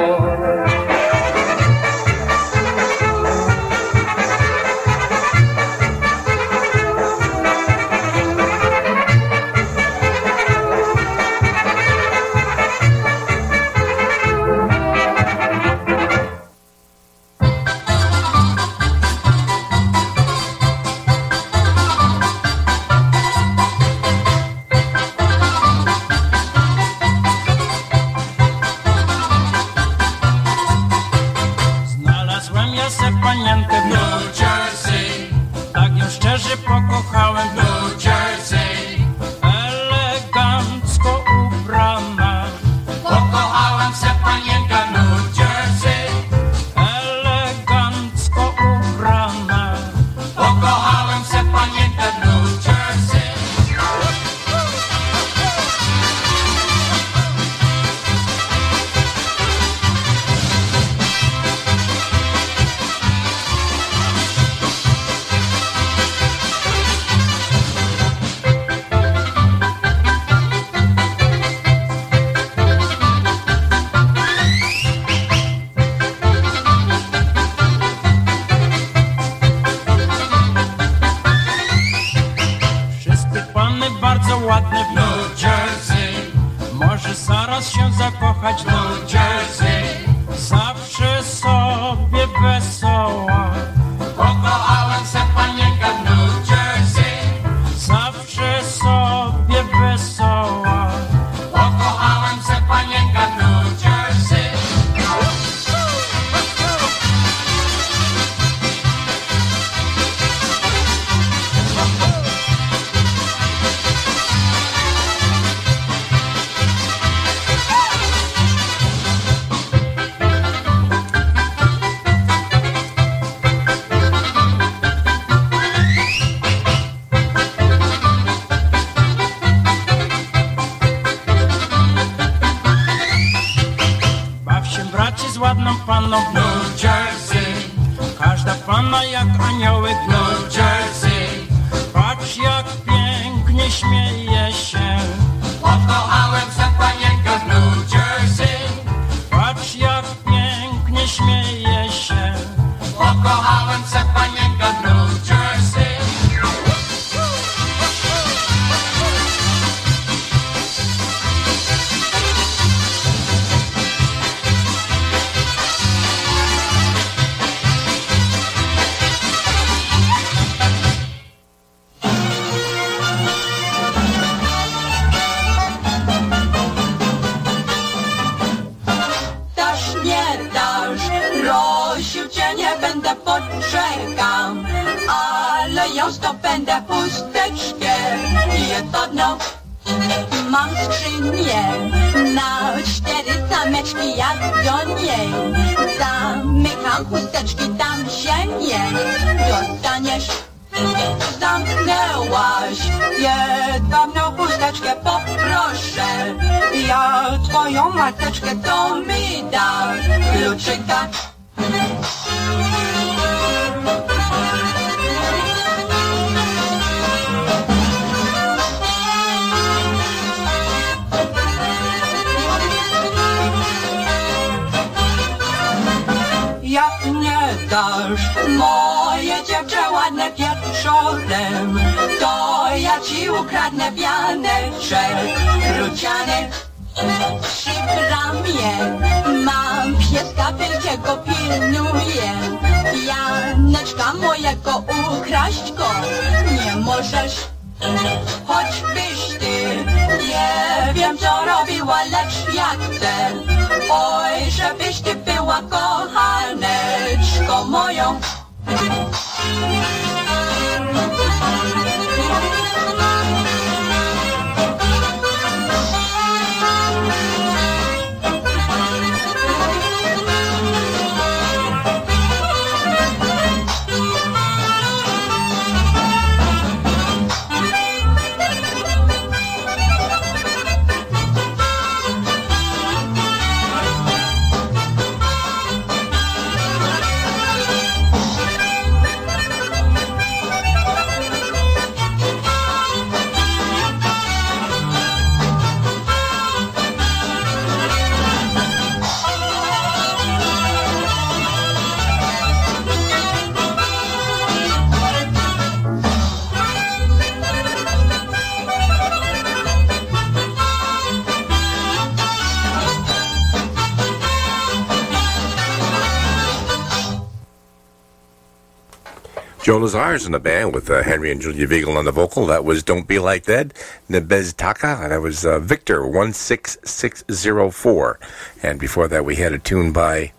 Joe 319.74 319.80
Lazar's 319.80 320.28
in 320.28 320.34
the 320.34 320.40
band 320.40 320.76
with 320.76 320.88
uh, 320.88 321.02
Henry 321.02 321.32
and 321.32 321.42
Julia 321.42 321.66
Viegel 321.66 321.98
on 321.98 322.06
the 322.06 322.12
vocal. 322.12 322.46
That 322.46 322.64
was 322.64 322.84
Don't 322.84 323.08
Be 323.08 323.18
Like 323.18 323.46
That. 323.46 323.74
Nebez 324.08 324.56
Taka. 324.56 325.00
And 325.02 325.12
that 325.12 325.20
was 325.20 325.48
uh, 325.48 325.58
Victor 325.58 326.06
16604. 326.06 328.20
And 328.62 328.80
before 328.80 329.08
that, 329.08 329.26
we 329.26 329.38
had 329.38 329.52
a 329.52 329.58
tune 329.58 329.92
by. 329.92 330.32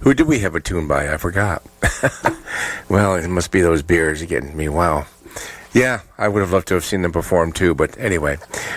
Who 0.00 0.14
did 0.14 0.26
we 0.26 0.38
have 0.38 0.54
a 0.54 0.60
tune 0.60 0.88
by? 0.88 1.12
I 1.12 1.18
forgot. 1.18 1.62
well, 2.88 3.14
it 3.14 3.28
must 3.28 3.50
be 3.50 3.60
those 3.60 3.82
beers 3.82 4.22
getting 4.22 4.56
me. 4.56 4.70
Wow. 4.70 5.04
Yeah, 5.74 6.02
I 6.18 6.28
would 6.28 6.40
have 6.40 6.52
loved 6.52 6.68
to 6.68 6.74
have 6.74 6.84
seen 6.84 7.00
them 7.02 7.12
perform 7.12 7.52
too. 7.52 7.74
But 7.74 7.96
anyway, 7.98 8.36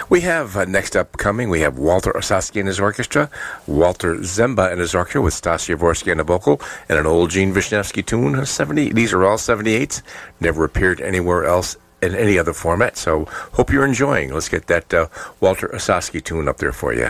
we 0.10 0.22
have 0.22 0.56
uh, 0.56 0.66
next 0.66 0.96
up 0.96 1.18
coming, 1.18 1.50
we 1.50 1.60
have 1.62 1.78
Walter 1.78 2.14
Osaski 2.14 2.60
and 2.60 2.68
his 2.68 2.80
orchestra, 2.80 3.30
Walter 3.68 4.16
Zemba 4.18 4.72
and 4.72 4.80
his 4.80 4.96
orchestra 4.96 5.22
with 5.22 5.34
Stassi 5.34 5.76
Jaworski 5.76 6.12
on 6.12 6.18
the 6.18 6.24
vocal, 6.24 6.62
and 6.88 6.98
an 6.98 7.06
old 7.06 7.32
Gene 7.32 7.54
Wisniewski 7.54 8.06
tune, 8.06 8.36
a 8.36 8.46
70. 8.46 8.94
These 8.94 9.12
are 9.12 9.26
all 9.26 9.38
78s, 9.38 10.02
never 10.40 10.64
appeared 10.64 11.02
anywhere 11.02 11.44
else 11.44 11.76
in 12.02 12.16
any 12.16 12.40
other 12.40 12.54
format. 12.54 12.96
So 12.98 13.26
hope 13.54 13.72
you're 13.72 13.86
enjoying. 13.86 14.34
Let's 14.34 14.50
get 14.50 14.68
that 14.68 14.94
uh, 14.94 15.08
Walter 15.42 15.68
Osaski 15.68 16.24
tune 16.24 16.48
up 16.48 16.58
there 16.58 16.72
for 16.72 16.94
you. 16.94 17.10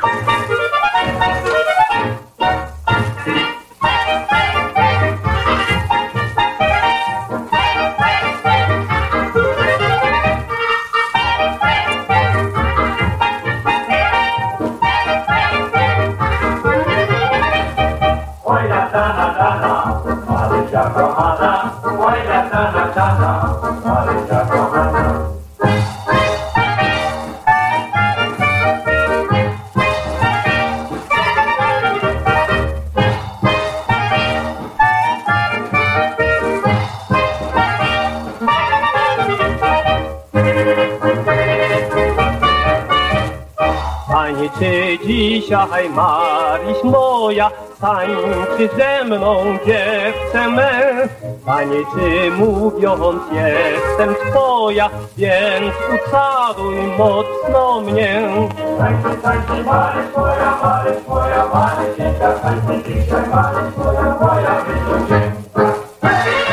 Tańczy 44.59 44.97
dzisiaj 45.05 45.89
Maryś 45.89 46.83
moja, 46.83 47.51
tańczy 47.81 48.69
ze 48.77 49.03
mną 49.03 49.43
dziewczę 49.65 50.49
me. 50.49 51.07
Tańczy 51.45 52.31
mówiąc 52.37 53.21
jestem 53.31 54.15
twoja, 54.15 54.89
więc 55.17 55.73
ucałuj 55.95 56.77
mocno 56.97 57.81
mnie. 57.81 58.29
Tańczy, 58.77 59.21
tańczy, 59.21 59.63
Maryś 59.63 60.05
moja, 60.17 60.57
Maryś 60.63 61.07
moja, 61.07 61.45
Marysia, 61.53 62.33
tańczy 62.41 62.83
dzisiaj 62.89 63.29
Maryś 63.29 63.77
moja, 63.77 64.17
moja 64.21 64.61
wyciągnięta. 64.61 66.44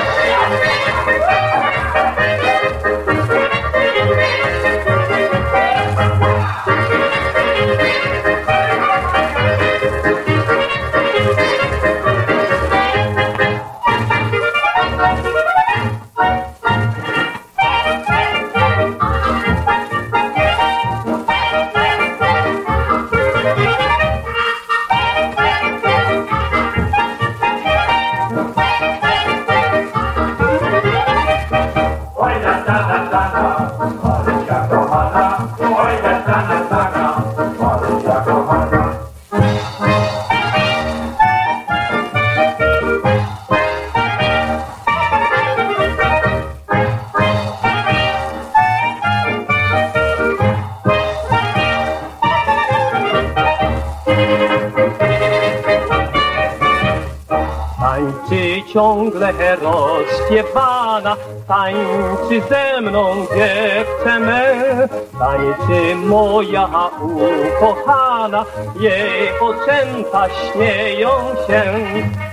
Rozśpiewana, 60.33 61.17
tańczy 61.49 62.49
ze 62.49 62.81
mną 62.81 63.27
dziewczę 63.37 64.21
me. 64.21 64.89
Tańczy 65.19 65.97
moja 65.97 66.69
ukochana, 67.03 68.45
jej 68.81 69.31
oczęta 69.41 70.29
śmieją 70.29 71.09
się. 71.47 71.63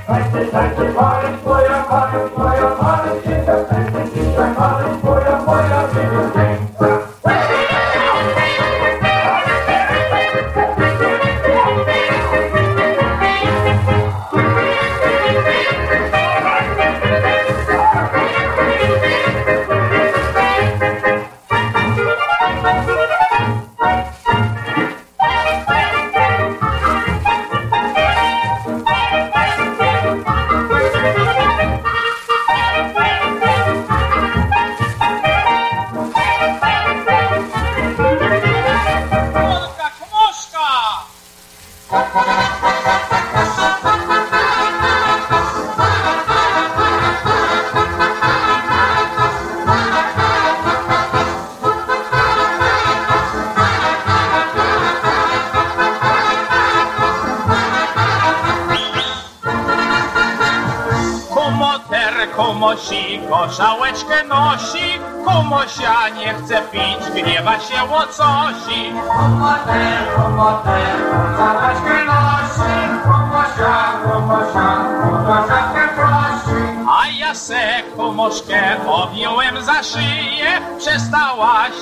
Tańczy, 0.08 0.52
tańczy, 0.52 0.94
Maryś 0.94 1.44
moja, 1.46 1.86
Maryś 1.92 2.38
moja, 2.38 2.76
Marysia, 2.82 3.66
tańczy 3.70 4.12
dzisiaj 4.16 4.50
Maryś 4.60 5.04
moja, 5.04 5.42
moja 5.46 6.39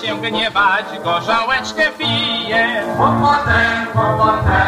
się 0.01 0.21
gniewać, 0.21 0.85
gorzałeczkę 1.03 1.83
pije. 1.97 2.83
Komoter, 2.97 3.87
komoter, 3.93 4.66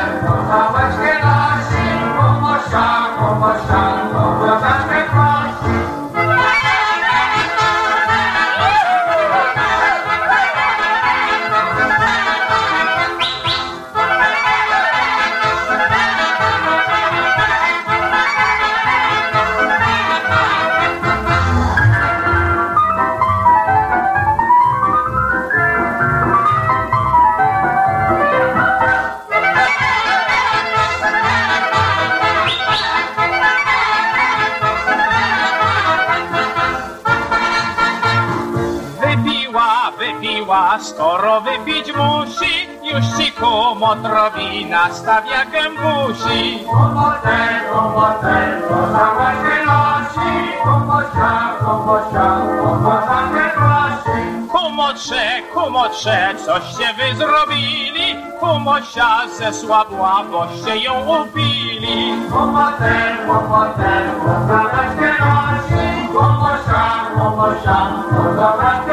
odrobina 43.99 44.93
stawia 44.93 45.45
gębusi. 45.51 46.65
Komorze, 46.71 47.39
komorze, 47.73 48.61
kochała 48.69 49.31
się 49.41 49.57
nosi, 49.65 50.31
komorza, 50.63 51.31
komorza, 51.65 52.27
komorza 52.61 53.19
się 53.33 53.45
prosi. 53.55 54.19
Kumotrze, 54.51 55.25
kumotrze, 55.53 56.35
coście 56.45 56.93
wy 56.97 57.15
zrobili, 57.15 58.15
kumosia 58.39 59.27
zesłabła, 59.37 60.23
boście 60.31 60.77
ją 60.77 60.93
upili. 61.21 62.13
Komorze, 62.31 63.17
komorze, 63.27 63.91
kochała 64.25 64.83
się 64.95 65.11
nosi, 65.23 66.07
komorza, 66.13 66.83
komorza, 67.17 67.79
kochała 68.09 68.71
się 68.85 68.88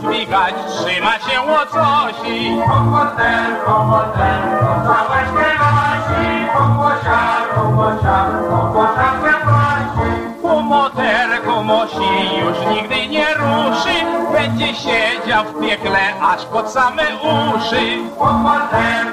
dźwigać, 0.00 0.54
trzyma 0.68 1.12
się 1.18 1.40
łocosi. 1.40 2.56
Komoter, 2.68 3.64
komoter, 3.66 4.40
gorzałeczkę 4.60 5.48
nosi, 5.60 6.46
komosia, 6.58 7.20
komosia, 7.54 8.26
gorzałeczkę 8.72 9.32
prosi. 9.44 10.10
Kumoter, 10.42 11.42
komosi 11.44 12.38
już 12.40 12.74
nigdy 12.74 13.06
nie 13.08 13.26
ruszy, 13.34 13.94
będzie 14.32 14.74
siedział 14.74 15.44
w 15.44 15.60
piekle 15.60 16.20
aż 16.22 16.44
pod 16.44 16.70
same 16.70 17.02
uszy. 17.02 17.98
Komoter, 18.18 19.05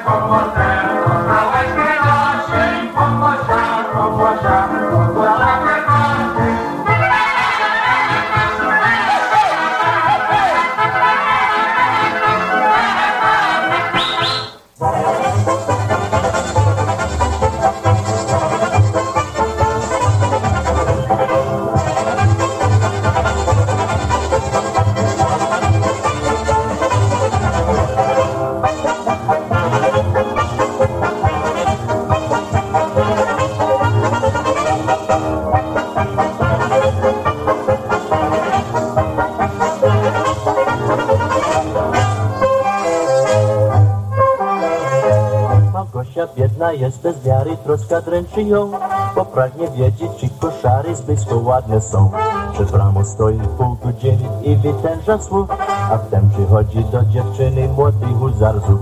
biedna 46.64 46.86
jest 46.86 47.02
bez 47.02 47.24
wiary, 47.24 47.58
troska 47.58 48.02
dręczy 48.02 48.44
ją, 48.44 48.72
bo 49.16 49.26
pragnie 49.26 49.68
wiedzieć, 49.68 50.12
czy 50.18 50.30
koszary 50.40 50.96
zbytko 50.96 51.38
ładne 51.38 51.82
są. 51.82 52.12
Przed 52.54 52.72
bramą 52.72 53.06
stoi 53.06 53.40
pół 53.58 53.76
godziny 53.84 54.30
i 54.44 54.56
wytęża 54.56 55.18
słuch, 55.18 55.48
a 55.92 55.98
wtem 55.98 56.30
przychodzi 56.30 56.84
do 56.84 57.06
dziewczyny 57.06 57.68
młody 57.68 58.06
huzar 58.20 58.56
zuch. 58.56 58.80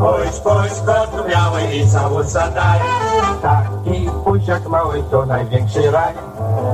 Pójdź, 0.00 0.40
pójdź, 0.40 0.80
kotku 0.86 1.28
biały 1.28 1.62
i 1.62 1.88
całusa 1.88 2.50
daj. 2.50 2.80
Taki 3.42 4.10
buziak 4.24 4.68
mały 4.68 5.02
to 5.10 5.26
największy 5.26 5.90
raj. 5.90 6.14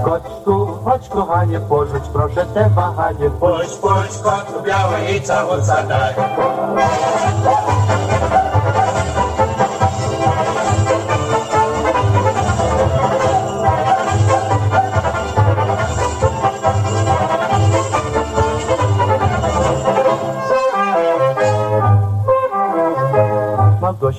Kotku, 0.05 0.67
chodź 0.85 1.09
kochanie, 1.09 1.61
porzuć 1.61 2.05
proszę 2.13 2.47
te 2.55 2.71
wahanie. 2.71 3.31
Pójdź, 3.31 3.77
pójdź, 3.77 4.19
kotku 4.23 4.63
biały 4.63 4.99
i 5.17 5.21
całusa 5.21 5.83
daj. 5.83 6.15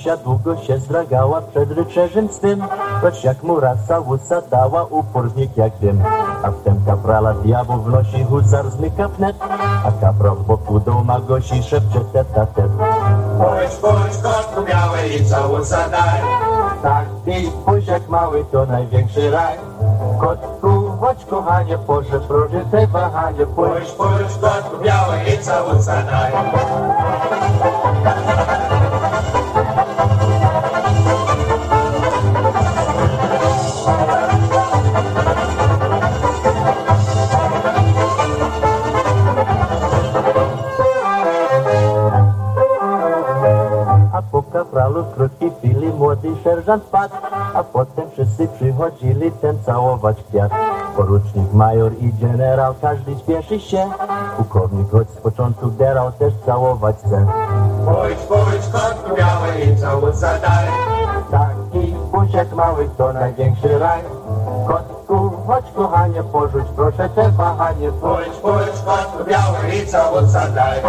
Małgosia 0.06 0.24
długo 0.24 0.58
się 0.58 0.78
zdragała 0.78 1.42
przed 1.42 1.72
rycerzem 1.72 2.30
swym, 2.30 2.64
lecz 3.04 3.24
jak 3.24 3.44
mu 3.44 3.60
raz 3.60 3.78
całusa 3.88 4.42
dała, 4.42 4.84
upornik 4.84 5.58
jak 5.58 5.78
dym. 5.78 6.04
A 6.44 6.52
wtem 6.52 6.86
kaprala 6.86 7.34
diabeł 7.34 7.82
wnosi, 7.82 8.24
huzar 8.24 8.72
zmyka 8.72 9.08
wnet, 9.08 9.36
a 9.86 9.92
kapral 10.02 10.36
w 10.36 10.44
boku 10.44 10.80
do 10.80 11.04
Małgosi 11.04 11.64
szepcze 11.64 12.00
teta 12.14 12.46
tet. 12.46 12.72
Pójdź, 13.38 13.76
pójdź, 13.82 14.18
kotku 14.24 14.64
biały 14.64 15.08
i 15.20 15.26
całusa 15.26 15.90
daj. 15.90 16.22
Taki 16.82 17.52
buziak 17.66 18.10
mały 18.10 18.46
to 18.52 18.66
największy 18.66 19.32
raj. 19.32 19.58
Kotku, 20.20 20.92
chodź 21.00 21.26
kochanie, 21.26 21.78
Boże, 21.78 22.20
proszę 22.28 22.66
te 22.72 22.88
wahanie. 22.88 23.46
Pójdź, 23.46 23.92
pójdź, 23.92 24.38
kotku 24.42 24.78
biały 24.84 25.16
i 25.34 25.38
całusa 25.44 26.04
daj. 26.04 26.32
Kapralu 44.94 45.04
w 45.04 45.16
krótkiej 45.16 45.52
chwili 45.52 45.88
młody 45.88 46.30
sierżant 46.44 46.84
padł, 46.84 47.16
a 47.54 47.64
potem 47.64 48.12
wszyscy 48.12 48.48
przychodzili 48.48 49.32
ten 49.32 49.64
całować 49.64 50.18
kwiat. 50.30 50.52
Porucznik, 50.96 51.54
major 51.54 51.92
i 52.00 52.14
generał, 52.14 52.74
każdy 52.82 53.16
śpieszy 53.16 53.60
się. 53.60 53.90
Pułkownik 54.38 54.92
choć 54.92 55.10
z 55.10 55.18
początku 55.18 55.70
derał 55.70 56.12
też 56.12 56.34
całować 56.46 56.96
chce. 56.96 57.26
Pójdź, 57.86 58.20
pójdź, 58.20 58.68
kotku 58.72 59.16
biały 59.18 59.60
i 59.60 59.78
całusa 59.78 60.40
daj. 60.40 60.68
Taki 61.32 61.96
buziek 62.12 62.54
mały 62.54 62.90
to 62.98 63.14
największy 63.14 63.80
raj. 63.80 64.02
Kotku, 64.68 65.32
chodź 65.48 65.66
kochanie, 65.76 66.24
porzuć 66.24 66.66
proszę 66.76 67.10
te 67.10 67.30
wahanie. 67.30 67.92
Pójdź, 67.92 68.38
pójdź, 68.42 68.82
kotku 68.86 69.24
biały 69.30 69.76
i 69.84 69.88
całusa 69.88 70.48
daj. 70.50 70.80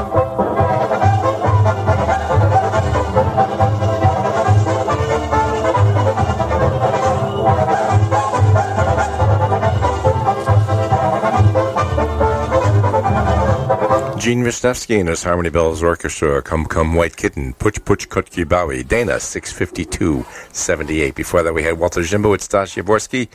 Gene 14.24 14.42
Wisniewski 14.42 14.98
and 14.98 15.10
his 15.10 15.22
Harmony 15.22 15.51
Bells 15.51 15.82
Orchestra, 15.82 16.40
Come 16.40 16.64
Come 16.64 16.94
White 16.94 17.14
Kitten, 17.14 17.52
Puch 17.52 17.80
Puch 17.80 18.09
Kutki 18.09 18.48
Bowie, 18.48 18.82
Dana, 18.82 19.20
652 19.20 20.24
78. 20.51 21.14
Before 21.14 21.42
that, 21.42 21.52
we 21.52 21.62
had 21.62 21.78
Walter 21.78 22.02
Jimbo 22.02 22.30
with 22.30 22.40
Stas 22.40 22.74
Yavorsky, 22.74 23.28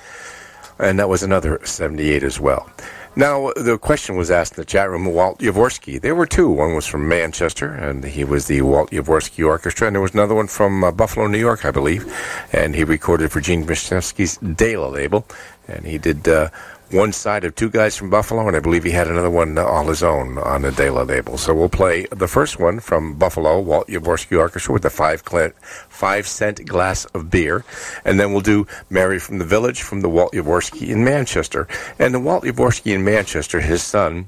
and 0.80 0.98
that 0.98 1.08
was 1.08 1.22
another 1.22 1.60
78 1.64 2.24
as 2.24 2.40
well. 2.40 2.68
Now, 3.16 3.52
the 3.56 3.78
question 3.78 4.16
was 4.16 4.32
asked 4.32 4.54
in 4.54 4.62
the 4.62 4.66
chat 4.66 4.90
room, 4.90 5.06
Walt 5.06 5.38
Yavorsky. 5.38 6.02
There 6.02 6.16
were 6.16 6.26
two. 6.26 6.50
One 6.50 6.74
was 6.74 6.88
from 6.88 7.08
Manchester, 7.08 7.72
and 7.72 8.04
he 8.04 8.24
was 8.24 8.48
the 8.48 8.64
Walt 8.64 8.90
Yavorsky 8.90 9.46
Orchestra, 9.46 9.86
and 9.86 9.96
there 9.96 10.02
was 10.02 10.16
another 10.16 10.34
one 10.34 10.48
from 10.48 10.84
uh, 10.84 10.92
Buffalo, 10.92 11.28
New 11.28 11.38
York, 11.38 11.66
I 11.66 11.72
believe, 11.72 12.12
and 12.52 12.76
he 12.76 12.84
recorded 12.84 13.32
for 13.32 13.42
Gene 13.42 13.64
Wisniewski's 13.64 14.38
Dela 14.38 14.88
label, 14.88 15.28
and 15.68 15.86
he 15.86 16.00
did 16.00 16.28
uh, 16.28 16.50
one 16.92 17.14
side 17.14 17.44
of 17.44 17.56
two 17.56 17.70
guys 17.70 17.96
from 17.96 18.10
Buffalo, 18.10 18.48
and 18.48 18.56
I 18.56 18.60
believe 18.60 18.84
he 18.84 18.92
had 18.92 19.08
another 19.08 19.30
one 19.30 19.58
uh, 19.58 19.64
all 19.64 19.88
his 19.88 20.04
own 20.04 20.38
on 20.38 20.64
the 20.64 20.72
Dela 20.72 21.04
label. 21.04 21.38
So 21.38 21.54
we'll 21.54 21.70
play 21.70 22.08
the 22.12 22.28
first 22.28 22.60
one 22.60 22.80
from 22.80 23.14
Buffalo, 23.14 23.60
Walt 23.60 23.88
Yavorsky 23.88 24.38
Orchestra, 24.38 24.74
with 24.74 24.84
the 24.84 24.90
five, 24.90 25.24
cl- 25.28 25.52
five 25.90 26.28
cent 26.28 26.66
glass 26.66 27.06
of 27.06 27.30
beer. 27.30 27.64
And 28.06 28.20
then 28.20 28.32
we'll 28.32 28.42
do 28.42 28.68
Mary 28.90 29.20
from 29.20 29.40
the 29.40 29.46
Village 29.46 29.82
from 29.82 30.02
the 30.02 30.10
Walt 30.10 30.34
Yavorsky 30.34 30.90
in 30.90 31.04
Manchester. 31.04 31.68
And 32.00 32.14
the 32.14 32.20
Walt 32.20 32.44
Yavorsky 32.44 32.94
in 32.94 33.04
Manchester, 33.04 33.60
his 33.60 33.84
son, 33.84 34.28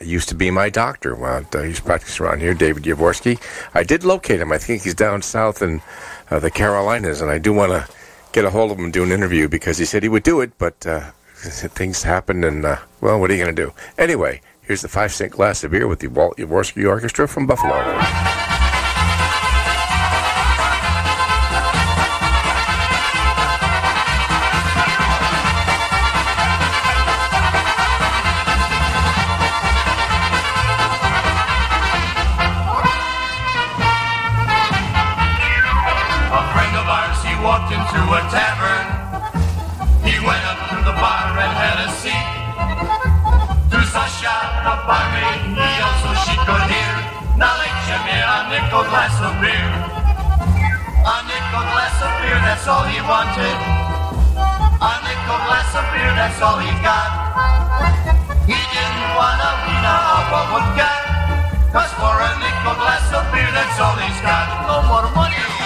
used 0.00 0.28
to 0.28 0.34
be 0.34 0.50
my 0.50 0.70
doctor. 0.70 1.14
Well, 1.14 1.44
uh, 1.54 1.62
he's 1.62 1.80
practicing 1.80 2.26
around 2.26 2.40
here, 2.40 2.54
David 2.54 2.84
Yavorsky. 2.84 3.40
I 3.74 3.82
did 3.84 4.04
locate 4.04 4.40
him. 4.40 4.52
I 4.52 4.58
think 4.58 4.82
he's 4.82 4.94
down 4.94 5.22
south 5.22 5.62
in 5.62 5.82
uh, 6.30 6.38
the 6.38 6.50
Carolinas, 6.50 7.20
and 7.20 7.30
I 7.30 7.38
do 7.38 7.52
want 7.52 7.72
to 7.72 7.88
get 8.32 8.44
a 8.44 8.50
hold 8.50 8.72
of 8.72 8.78
him 8.78 8.84
and 8.84 8.92
do 8.92 9.04
an 9.04 9.12
interview 9.12 9.48
because 9.48 9.78
he 9.78 9.84
said 9.84 10.02
he 10.02 10.08
would 10.08 10.24
do 10.24 10.40
it, 10.40 10.58
but 10.58 10.84
uh, 10.86 11.10
things 11.74 12.02
happen, 12.02 12.42
and 12.42 12.64
uh, 12.64 12.78
well, 13.00 13.20
what 13.20 13.30
are 13.30 13.34
you 13.34 13.42
going 13.42 13.54
to 13.54 13.62
do? 13.66 13.72
Anyway, 13.98 14.40
here's 14.62 14.82
the 14.82 14.88
five 14.88 15.12
cent 15.12 15.32
glass 15.32 15.62
of 15.62 15.70
beer 15.70 15.86
with 15.86 16.00
the 16.00 16.08
Walt 16.08 16.36
Yavorsky 16.38 16.88
Orchestra 16.88 17.28
from 17.28 17.46
Buffalo. 17.46 17.74
A 36.36 36.52
friend 36.52 36.76
of 36.76 36.86
ours, 36.88 37.22
he 37.22 37.34
walked 37.44 37.70
into 37.70 38.00
a 38.12 38.20
tavern. 38.32 39.03
Sasha, 44.64 44.80
a 44.80 44.86
barmaid, 44.88 45.44
he 45.60 45.70
also 45.84 46.10
she 46.24 46.36
could 46.40 46.64
hear. 46.72 46.94
Nalejcie 47.36 48.00
me 48.08 48.16
a 48.16 48.48
nickel 48.48 48.84
glass 48.88 49.12
of 49.20 49.36
beer. 49.40 49.68
A 51.04 51.16
nickel 51.28 51.64
glass 51.68 51.96
of 52.00 52.12
beer, 52.24 52.40
that's 52.40 52.66
all 52.66 52.84
he 52.88 53.00
wanted. 53.04 53.58
A 54.80 54.92
nickel 55.04 55.40
glass 55.44 55.68
of 55.76 55.84
beer, 55.92 56.12
that's 56.16 56.40
all 56.40 56.56
he 56.56 56.72
got. 56.80 57.12
He 58.48 58.56
didn't 58.56 59.10
want 59.12 59.40
a 59.44 59.52
vina 59.68 59.96
of 60.16 60.32
a 60.32 60.42
vodka. 60.48 60.90
Cause 61.68 61.92
for 62.00 62.16
a 62.16 62.30
nickel 62.40 62.76
glass 62.80 63.04
of 63.12 63.24
beer, 63.32 63.50
that's 63.52 63.78
all 63.80 63.96
he's 64.00 64.20
got. 64.24 64.48
No 64.64 64.80
more 64.88 65.10
money. 65.12 65.63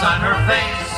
On 0.00 0.20
her 0.24 0.38
face. 0.48 0.92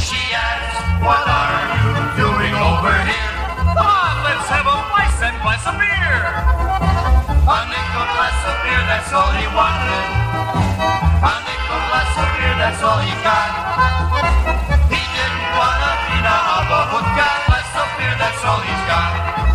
She 0.00 0.16
asked, 0.32 0.80
what 1.04 1.28
are 1.28 1.60
you 1.76 1.92
doing 2.16 2.54
over 2.56 2.96
here? 3.04 3.36
Come 3.68 3.84
on, 3.84 4.14
let's 4.24 4.48
have 4.48 4.64
a 4.64 4.76
nice 4.96 5.20
and 5.20 5.36
glass 5.44 5.60
of 5.68 5.76
beer. 5.76 6.16
A 7.44 7.58
nickel 7.68 8.06
glass 8.16 8.38
of 8.48 8.56
beer, 8.64 8.82
that's 8.88 9.12
all 9.12 9.28
he 9.36 9.44
wanted 9.52 10.08
A 11.20 11.32
nickel 11.44 11.80
glass 11.92 12.12
of 12.16 12.28
beer, 12.32 12.54
that's 12.56 12.80
all 12.80 13.00
he 13.04 13.12
got. 13.20 13.50
He 14.88 14.96
didn't 14.96 15.46
want 15.52 15.84
a 15.84 15.92
vina 16.08 16.36
of 16.48 16.72
a 16.72 16.80
vodka 16.96 17.28
Glass 17.44 17.72
of 17.76 17.88
beer, 18.00 18.14
that's 18.16 18.40
all 18.40 18.60
he's 18.64 18.84
got 18.88 19.51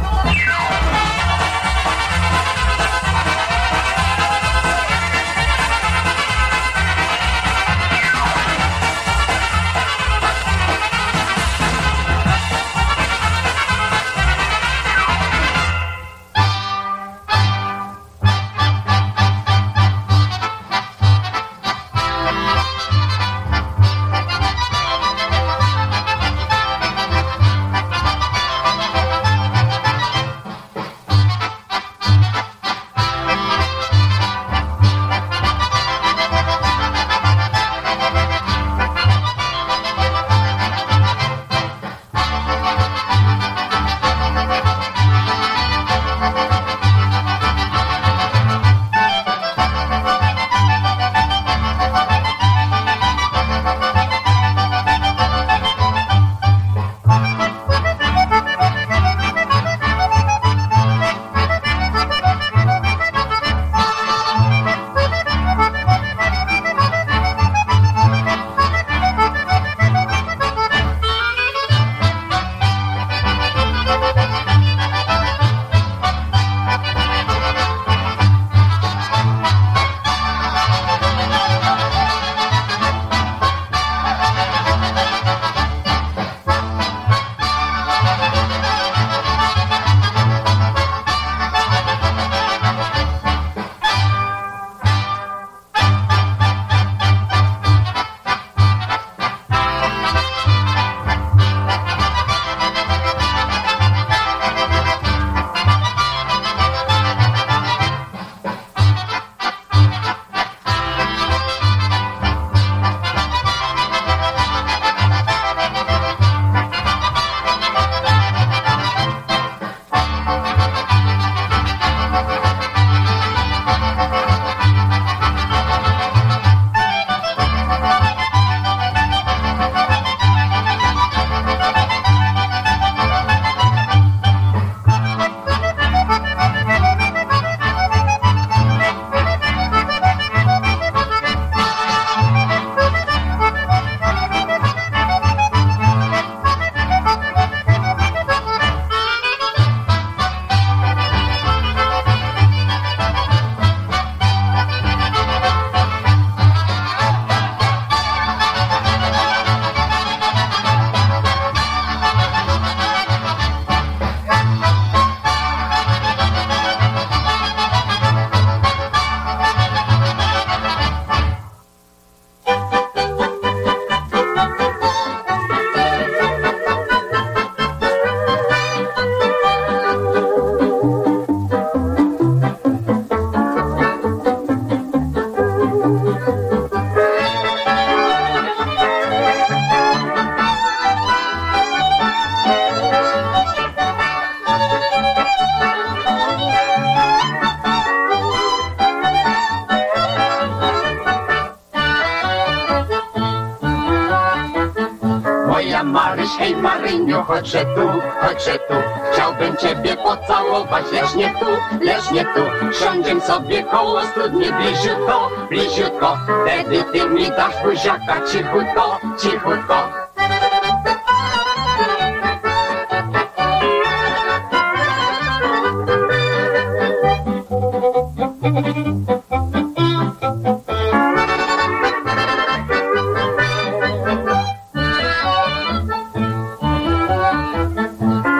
Siądziem 213.07 213.27
sobie 213.27 213.63
koło 213.63 214.01
studni 214.05 214.45
bliziutko, 214.53 215.29
bliziutko. 215.49 216.17
Wtedy 216.43 216.83
ty 216.83 217.09
mi 217.09 217.27
dasz 217.29 217.63
buziaka 217.63 218.21
cichutko, 218.31 218.99
cichutko. 219.17 220.07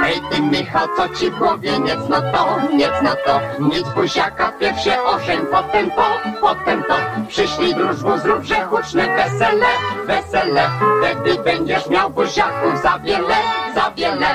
Hej 0.04 0.22
ty 0.30 0.42
Michał, 0.42 0.88
co 0.98 1.10
ci 1.10 1.32
głowie, 1.32 1.80
nic 1.80 2.10
no 2.10 2.22
to, 2.22 2.58
nic 2.76 2.92
no 3.04 3.16
to 3.26 3.40
Nic 3.60 3.90
buziaka, 3.96 4.52
pierw 4.78 4.84
się 4.84 5.04
ożeń, 5.04 5.40
potem 5.52 5.92
to, 5.92 6.04
potem 6.42 6.84
to. 6.84 6.96
Przyślij 7.28 7.76
drużbu, 7.76 8.18
zróbże 8.18 8.56
huczne 8.56 9.16
wesele, 9.16 9.66
wesele. 10.06 10.70
Wtedy 11.00 11.44
będziesz 11.44 11.90
miał 11.90 12.10
buziaków 12.10 12.82
za 12.82 13.00
wiele, 13.00 13.36
za 13.76 13.92
wiele 13.92 14.28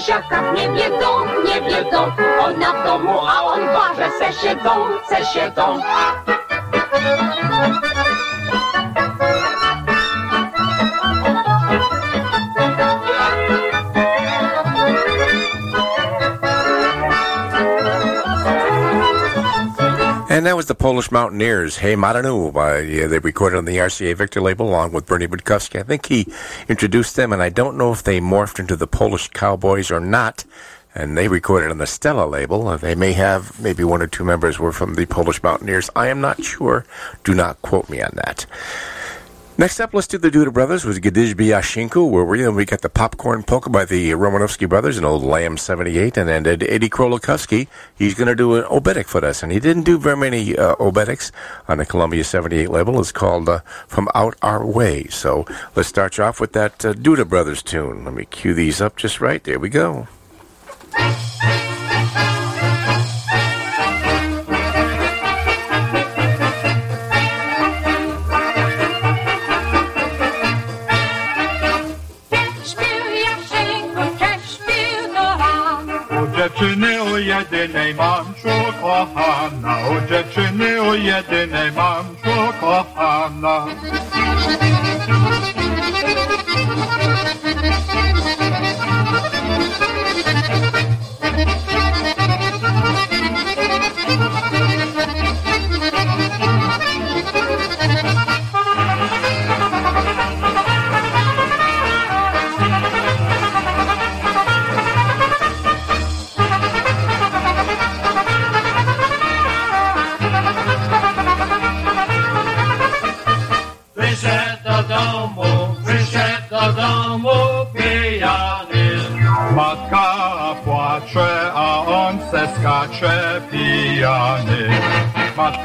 buziakach 0.00 0.54
nie 0.54 0.68
wiedzą, 0.68 1.08
nie 1.44 1.60
wiedzą 1.60 2.12
Ona 2.40 2.72
w 2.72 2.86
domu, 2.86 3.20
a 3.26 3.42
on 3.44 3.60
w 3.60 3.72
barze 3.72 4.10
se 4.18 4.32
siedzą, 4.32 4.70
se 5.08 5.24
siedzą 5.24 5.80
the 20.70 20.74
Polish 20.76 21.10
Mountaineers, 21.10 21.78
Hey 21.78 21.96
Maranu. 21.96 22.52
By, 22.52 22.78
yeah, 22.78 23.08
they 23.08 23.18
recorded 23.18 23.56
on 23.56 23.64
the 23.64 23.78
RCA 23.78 24.14
Victor 24.14 24.40
label 24.40 24.68
along 24.68 24.92
with 24.92 25.04
Bernie 25.04 25.26
Budkowski. 25.26 25.80
I 25.80 25.82
think 25.82 26.06
he 26.06 26.28
introduced 26.68 27.16
them, 27.16 27.32
and 27.32 27.42
I 27.42 27.48
don't 27.48 27.76
know 27.76 27.90
if 27.90 28.04
they 28.04 28.20
morphed 28.20 28.60
into 28.60 28.76
the 28.76 28.86
Polish 28.86 29.26
Cowboys 29.30 29.90
or 29.90 29.98
not. 29.98 30.44
And 30.94 31.18
they 31.18 31.26
recorded 31.26 31.72
on 31.72 31.78
the 31.78 31.88
Stella 31.88 32.24
label. 32.24 32.68
Uh, 32.68 32.76
They 32.76 32.94
may 32.94 33.14
have, 33.14 33.60
maybe 33.60 33.82
one 33.82 34.00
or 34.00 34.06
two 34.06 34.22
members 34.22 34.60
were 34.60 34.70
from 34.70 34.94
the 34.94 35.06
Polish 35.06 35.42
Mountaineers. 35.42 35.90
I 35.96 36.06
am 36.06 36.20
not 36.20 36.44
sure. 36.44 36.84
Do 37.24 37.34
not 37.34 37.60
quote 37.62 37.90
me 37.90 38.00
on 38.00 38.12
that. 38.14 38.46
Next 39.60 39.78
up, 39.78 39.92
let's 39.92 40.06
do 40.06 40.16
the 40.16 40.30
Duda 40.30 40.50
Brothers 40.50 40.86
with 40.86 41.02
Gadish 41.02 41.34
Yashinku, 41.34 42.10
where 42.10 42.24
we, 42.24 42.48
we 42.48 42.64
got 42.64 42.80
the 42.80 42.88
Popcorn 42.88 43.42
Polka 43.42 43.68
by 43.68 43.84
the 43.84 44.12
Romanovsky 44.12 44.66
Brothers, 44.66 44.96
an 44.96 45.04
old 45.04 45.22
Lamb 45.22 45.58
78, 45.58 46.16
and 46.16 46.30
then 46.30 46.46
Eddie 46.46 46.88
Krolakowski. 46.88 47.68
He's 47.94 48.14
going 48.14 48.28
to 48.28 48.34
do 48.34 48.54
an 48.54 48.62
oberek 48.62 49.04
for 49.04 49.22
us, 49.22 49.42
and 49.42 49.52
he 49.52 49.60
didn't 49.60 49.82
do 49.82 49.98
very 49.98 50.16
many 50.16 50.56
uh, 50.56 50.76
obereks 50.76 51.30
on 51.68 51.76
the 51.76 51.84
Columbia 51.84 52.24
78 52.24 52.70
label. 52.70 52.98
It's 53.00 53.12
called 53.12 53.50
uh, 53.50 53.60
From 53.86 54.08
Out 54.14 54.34
Our 54.40 54.64
Way. 54.64 55.08
So 55.08 55.44
let's 55.76 55.90
start 55.90 56.16
you 56.16 56.24
off 56.24 56.40
with 56.40 56.54
that 56.54 56.82
uh, 56.82 56.94
Duda 56.94 57.28
Brothers 57.28 57.62
tune. 57.62 58.06
Let 58.06 58.14
me 58.14 58.24
cue 58.24 58.54
these 58.54 58.80
up 58.80 58.96
just 58.96 59.20
right. 59.20 59.44
There 59.44 59.58
we 59.58 59.68
go. 59.68 60.08
Dziewczyny 76.60 77.02
u 77.02 77.18
jedynej 77.18 77.94
mamczu 77.94 78.48
kochana, 78.80 79.76
u 79.88 80.08
dziewczyny 80.08 80.82
u 80.82 80.94
jedynej 80.94 81.72
mamczu 81.72 82.52
kochana. 82.60 83.66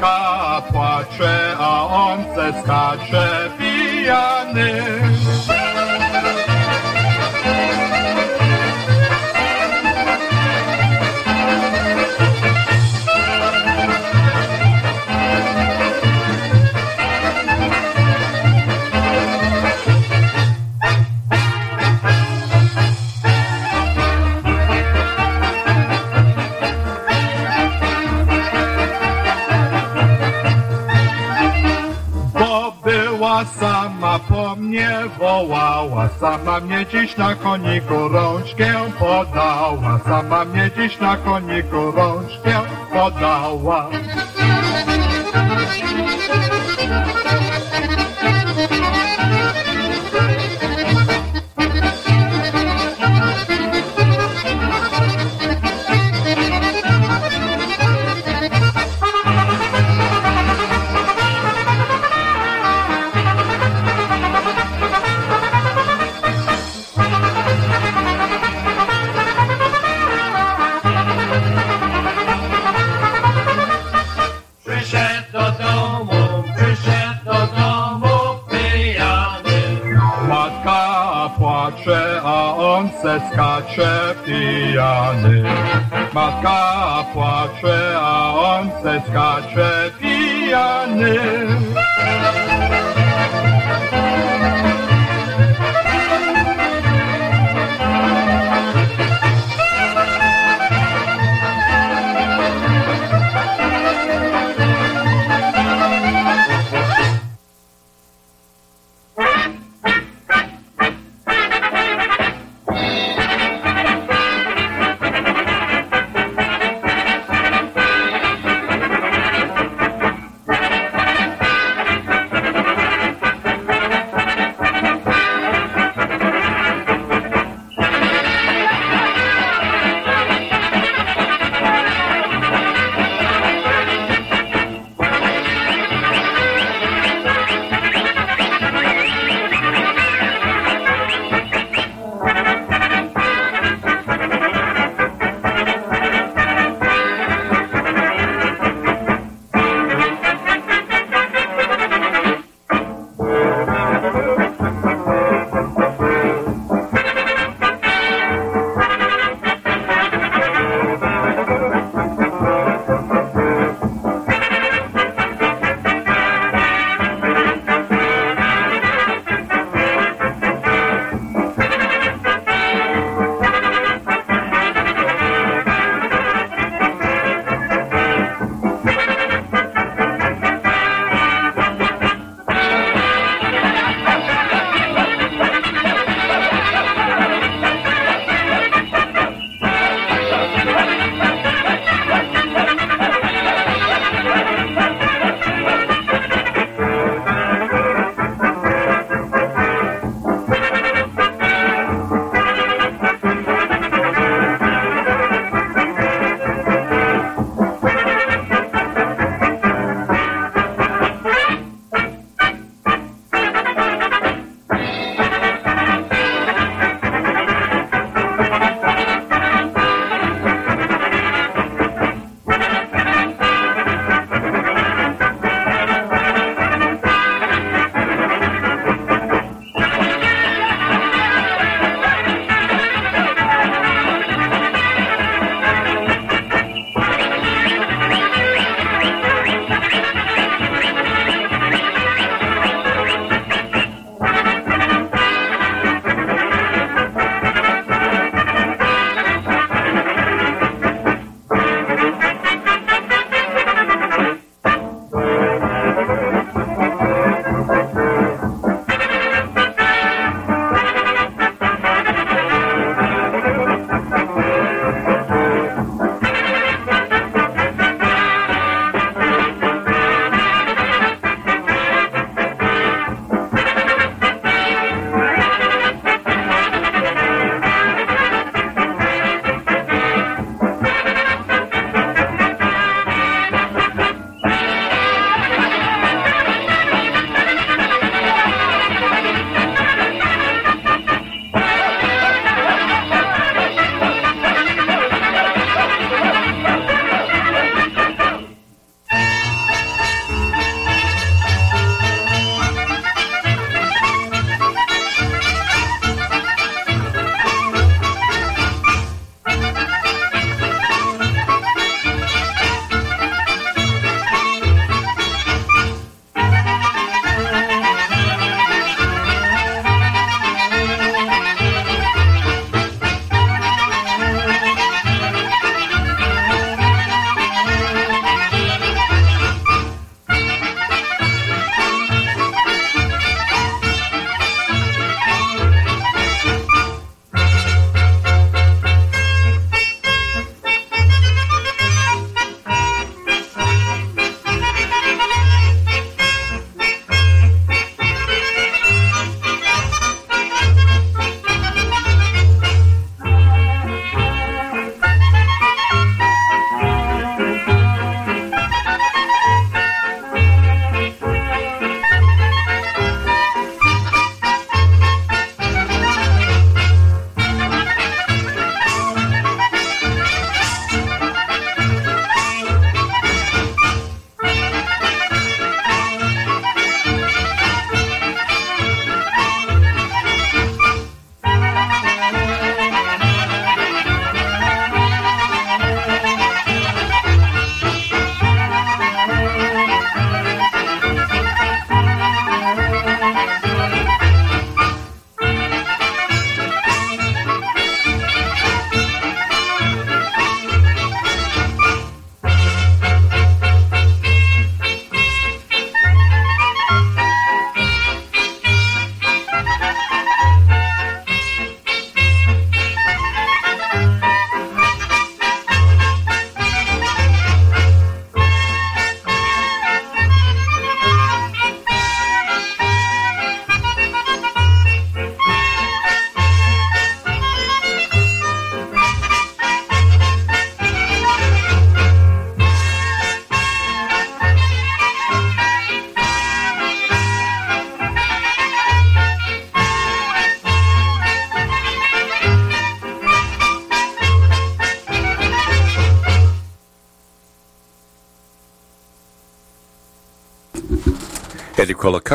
mačka 0.00 0.62
plače, 0.72 1.54
a 1.58 1.86
on 1.86 2.24
se 2.34 2.60
skače. 2.60 3.55
Sama 36.36 36.60
mnie 36.60 36.86
dziś 36.86 37.16
na 37.16 37.34
koniku 37.34 38.08
rączkę 38.08 38.74
podała, 38.98 39.98
sama 40.04 40.44
mnie 40.44 40.70
dziś 40.76 41.00
na 41.00 41.16
koniku 41.16 41.90
rączkę 41.90 42.60
podała. 42.92 43.90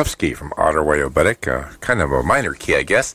Kolakovsky 0.02 0.36
from 0.36 0.50
Otterway 0.50 1.08
Oberek, 1.08 1.48
uh, 1.48 1.76
kind 1.80 2.00
of 2.00 2.10
a 2.10 2.22
minor 2.22 2.54
key, 2.54 2.74
I 2.76 2.82
guess. 2.82 3.14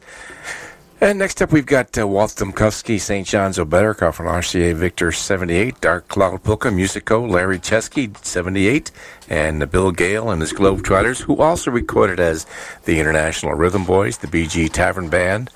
And 1.00 1.20
next 1.20 1.42
up, 1.42 1.52
we've 1.52 1.66
got 1.66 1.96
uh, 1.98 2.08
Walt 2.08 2.32
Domkowski, 2.32 3.00
St. 3.00 3.28
John's 3.28 3.60
Oberek 3.60 4.02
off 4.02 4.20
an 4.20 4.26
RCA 4.26 4.74
Victor 4.74 5.12
78, 5.12 5.80
Dark 5.80 6.08
Cloud 6.08 6.44
Polka, 6.44 6.72
Musico, 6.72 7.26
Larry 7.26 7.60
Chesky 7.60 8.18
78, 8.26 8.92
and 9.30 9.70
Bill 9.70 9.92
Gale 9.92 10.32
and 10.32 10.42
his 10.42 10.54
Globetrotters, 10.54 11.22
who 11.22 11.40
also 11.40 11.70
recorded 11.70 12.20
as 12.20 12.48
the 12.86 13.00
International 13.00 13.54
Rhythm 13.54 13.86
Boys, 13.86 14.18
the 14.18 14.28
BG 14.28 14.72
Tavern 14.72 15.10
Band. 15.10 15.52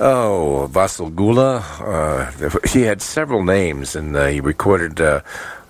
Oh, 0.00 0.68
Vasil 0.70 1.14
Gula. 1.14 1.58
Uh, 1.80 2.58
he 2.68 2.82
had 2.82 3.00
several 3.00 3.42
names, 3.42 3.96
and 3.96 4.14
uh, 4.14 4.26
he 4.26 4.40
recorded 4.40 5.00
uh, 5.00 5.22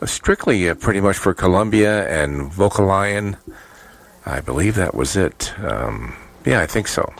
strictly 0.06 0.68
uh, 0.68 0.74
pretty 0.74 1.00
much 1.00 1.18
for 1.18 1.34
Columbia 1.34 2.08
and 2.08 2.50
Vocalion. 2.50 3.36
I 4.26 4.40
believe 4.40 4.74
that 4.76 4.94
was 4.94 5.16
it. 5.16 5.52
Um, 5.58 6.16
yeah, 6.44 6.60
I 6.60 6.66
think 6.66 6.88
so. 6.88 7.12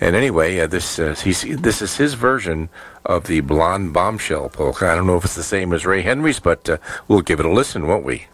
And 0.00 0.14
anyway, 0.14 0.60
uh, 0.60 0.66
this 0.68 0.98
uh, 0.98 1.14
this 1.24 1.82
is 1.82 1.96
his 1.96 2.14
version 2.14 2.68
of 3.04 3.26
the 3.26 3.40
Blonde 3.40 3.92
Bombshell 3.92 4.50
polka. 4.50 4.88
I 4.88 4.94
don't 4.94 5.06
know 5.06 5.16
if 5.16 5.24
it's 5.24 5.34
the 5.34 5.42
same 5.42 5.72
as 5.72 5.84
Ray 5.84 6.02
Henry's, 6.02 6.38
but 6.38 6.68
uh, 6.68 6.78
we'll 7.08 7.22
give 7.22 7.40
it 7.40 7.46
a 7.46 7.50
listen, 7.50 7.86
won't 7.86 8.04
we? 8.04 8.26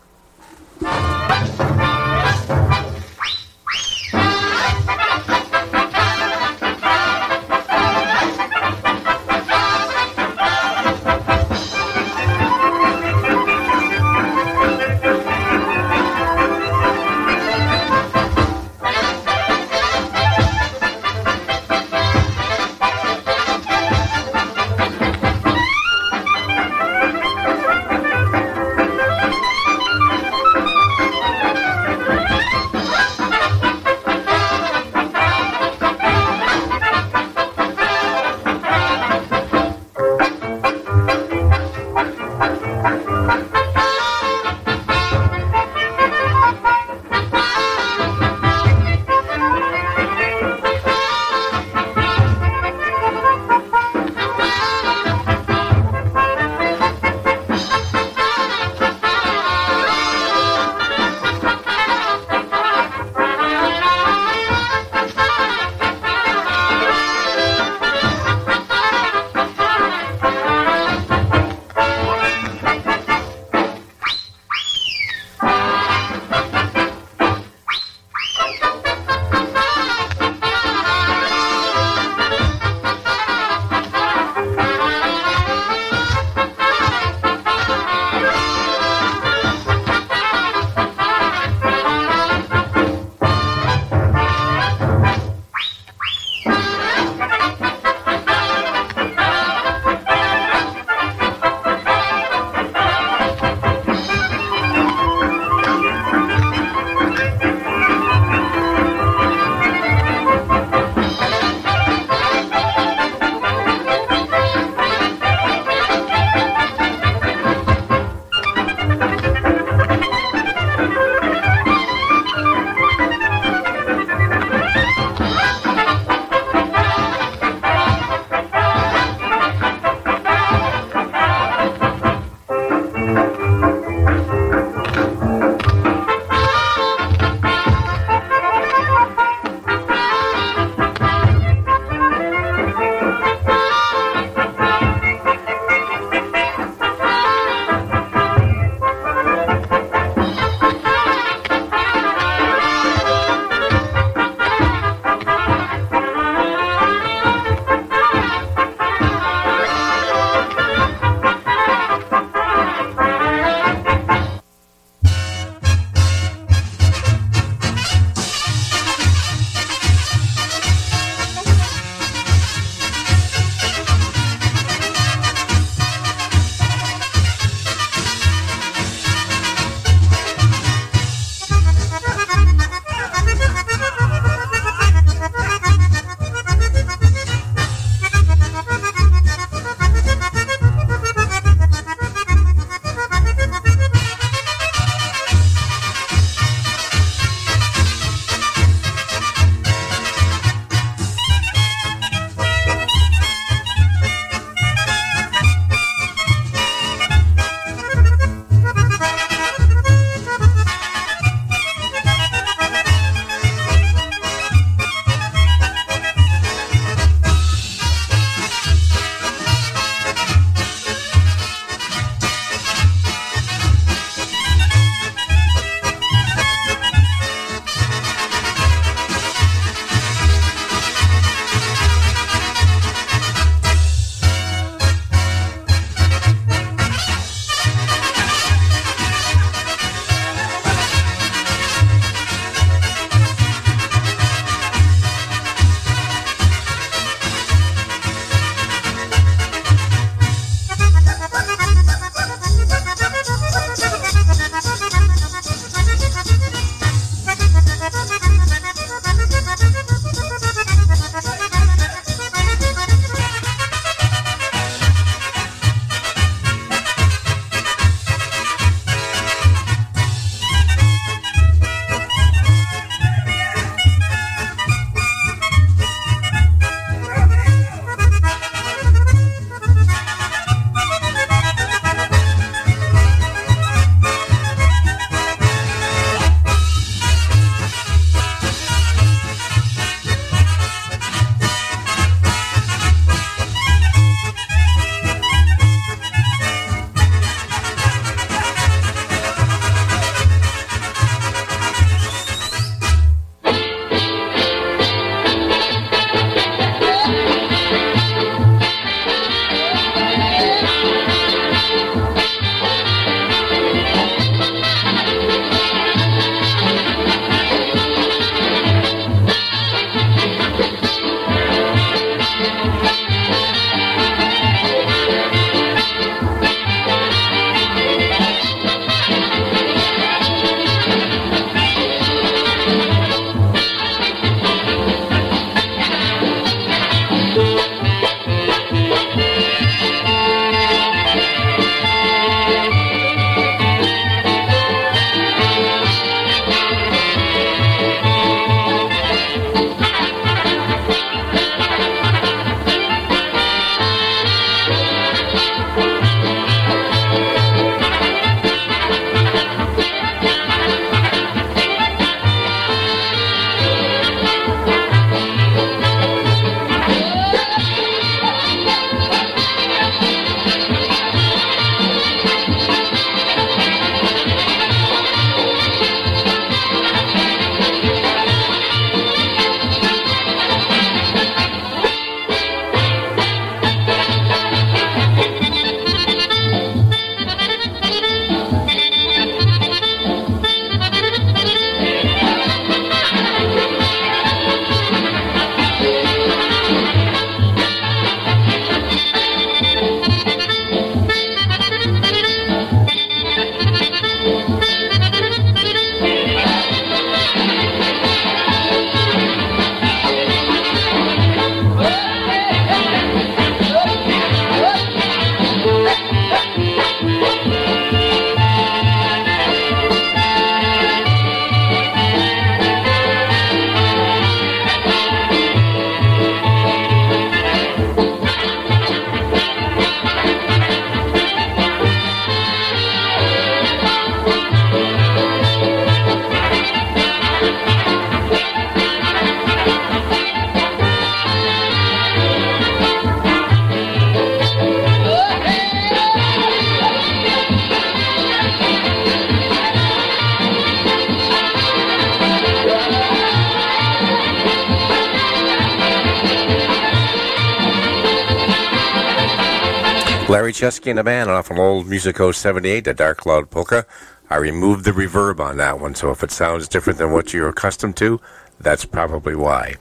Chesky 460.65 460.89
and 460.89 460.99
the 460.99 461.05
band 461.05 461.29
off 461.29 461.51
an 461.51 461.59
old 461.59 461.87
Musico 461.89 462.33
78, 462.33 462.85
the 462.85 462.95
Dark 462.95 463.19
Cloud 463.19 463.51
Polka. 463.51 463.85
I 464.31 464.37
removed 464.37 464.87
the 464.87 464.93
reverb 464.93 465.39
on 465.39 465.59
that 465.59 465.79
one, 465.79 465.95
so 465.95 466.11
if 466.11 466.23
it 466.23 466.31
sounds 466.31 466.69
different 466.69 466.99
than 466.99 467.13
what 467.13 467.35
you're 467.35 467.51
accustomed 467.51 467.99
to, 467.99 468.19
that's 468.59 468.87
probably 468.87 469.37
why. 469.37 469.75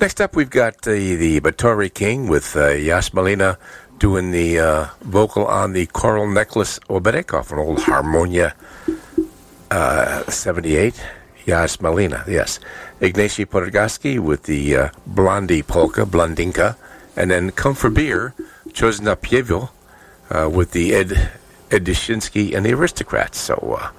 Next 0.00 0.22
up, 0.22 0.34
we've 0.34 0.48
got 0.48 0.80
the, 0.80 1.16
the 1.16 1.40
Batori 1.42 1.92
King 1.92 2.28
with 2.28 2.56
uh, 2.56 2.68
Yas 2.70 3.10
Malina 3.10 3.58
doing 3.98 4.30
the 4.30 4.58
uh, 4.58 4.86
vocal 5.02 5.46
on 5.46 5.74
the 5.74 5.84
Coral 5.84 6.26
Necklace 6.26 6.78
Oberek 6.88 7.38
off 7.38 7.52
an 7.52 7.58
old 7.58 7.80
Harmonia 7.80 8.54
uh, 9.70 10.22
78. 10.30 10.98
Yas 11.44 11.76
Malina, 11.76 12.26
yes. 12.26 12.58
Ignacy 13.02 13.44
Podgaski 13.44 14.18
with 14.18 14.44
the 14.44 14.76
uh, 14.76 14.88
Blondie 15.06 15.62
Polka, 15.62 16.06
Blondinka. 16.06 16.76
And 17.14 17.30
then 17.30 17.50
Come 17.50 17.74
for 17.74 17.90
Beer, 17.90 18.32
Chosna 18.68 19.20
Pievil 19.20 19.72
uh, 20.30 20.48
with 20.48 20.72
the 20.72 20.94
Ed 20.94 21.30
Edishinsky 21.70 22.54
and 22.54 22.64
the 22.64 22.72
Aristocrats. 22.72 23.38
So 23.38 23.78
uh, 23.80 23.90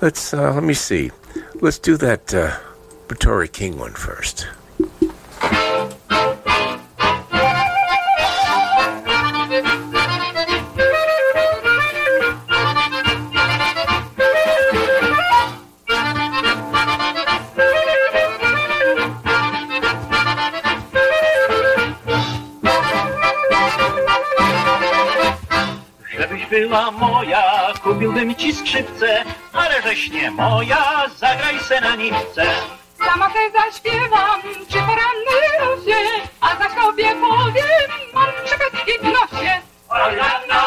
let's, 0.00 0.34
uh, 0.34 0.54
let 0.54 0.62
me 0.62 0.74
see. 0.74 1.10
Let's 1.60 1.78
do 1.78 1.96
that 1.98 2.34
uh, 2.34 2.56
Batori 3.08 3.50
King 3.50 3.78
one 3.78 3.92
first. 3.92 4.46
Była 26.66 26.90
moja, 26.90 27.72
kupiłbym 27.82 28.34
ci 28.34 28.54
skrzypce, 28.54 29.24
ale 29.52 29.82
żeś 29.82 30.10
nie 30.10 30.30
moja, 30.30 31.10
zagraj 31.16 31.60
se 31.60 31.80
na 31.80 31.96
nitce. 31.96 32.46
Sama 33.04 33.30
te 33.30 33.50
zaśpiewam 33.50 34.40
przy 34.68 34.78
porannej 34.78 35.50
rosie, 35.60 35.96
a 36.40 36.56
zaś 36.56 36.74
tobie 36.74 37.04
powiem, 37.04 37.90
mam 38.14 38.28
szepetki 38.46 38.92
w 39.00 39.04
nosie. 39.04 39.60
La, 39.90 40.10
no, 40.48 40.54
la, 40.54 40.65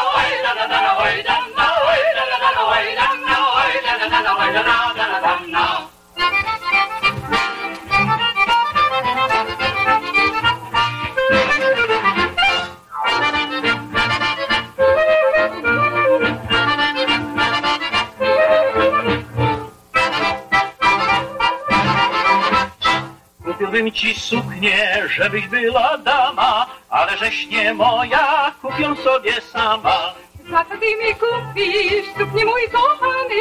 Kupiłbym 23.80 23.98
ci 24.00 24.20
suknię, 24.20 25.08
żebyś 25.08 25.46
była 25.48 25.98
dama, 25.98 26.66
ale 26.90 27.16
żeś 27.16 27.46
nie 27.46 27.74
moja, 27.74 28.52
kupią 28.62 28.96
sobie 28.96 29.40
sama. 29.40 30.14
Za 30.50 30.64
co 30.64 30.70
ty 30.70 30.86
mi 30.96 31.14
kupisz, 31.14 32.06
suknię 32.18 32.44
mój 32.44 32.62
kochany, 32.72 33.34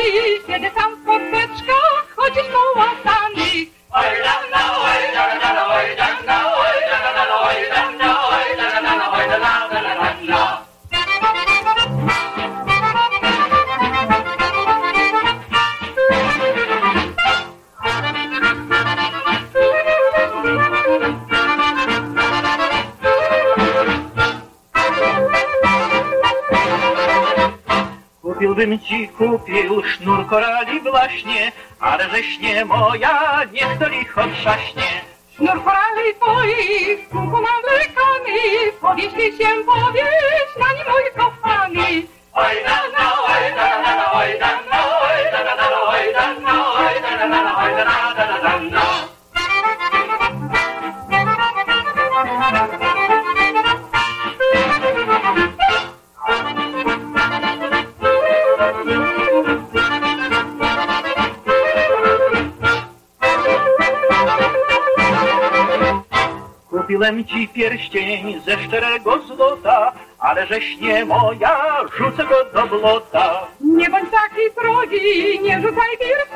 kiedy 0.47 0.71
tam 0.71 0.95
w 0.95 1.05
porteczkach 1.05 2.05
chodzisz 2.15 2.43
kołasany. 2.53 3.49
Oj, 3.91 4.19
la, 4.19 4.35
la, 4.51 4.81
oj, 4.81 5.15
la, 5.15 5.33
la, 5.35 5.75
oj, 5.75 5.95
Kupiłbym 28.59 28.79
ci 28.79 29.07
kupił 29.07 29.83
sznur 29.83 30.27
korali 30.27 30.79
właśnie, 30.81 31.51
ale 31.79 32.09
żeś 32.09 32.39
nie 32.39 32.65
moja, 32.65 33.41
niech 33.53 33.77
to 33.79 33.87
licho 33.89 34.21
trzaśnie. 34.33 35.01
Sznur 35.35 35.63
korali 35.63 36.15
twoich, 36.21 37.09
kółku 37.09 37.41
mam 37.41 37.63
lekany, 37.77 38.71
powieś 38.81 39.13
ty 39.13 39.37
się 39.37 39.49
powiesz, 39.65 40.55
na 40.59 40.73
nim 40.73 40.85
mój 40.89 41.25
kochany. 41.25 42.07
Oj, 42.33 42.55
la, 42.65 42.99
la, 42.99 43.18
Kupiłem 67.09 67.25
ci 67.25 67.47
pierścień 67.47 68.41
ze 68.45 68.59
szczerego 68.59 69.19
złota, 69.21 69.91
ale 70.19 70.47
żeś 70.47 70.77
nie 70.77 71.05
moja, 71.05 71.77
rzucę 71.97 72.23
go 72.25 72.45
do 72.53 72.67
blota. 72.67 73.47
Nie 73.61 73.89
bądź 73.89 74.09
taki 74.11 74.41
srogi, 74.59 75.39
nie 75.41 75.61
rzucaj 75.61 75.97
pierścienia, 75.99 76.28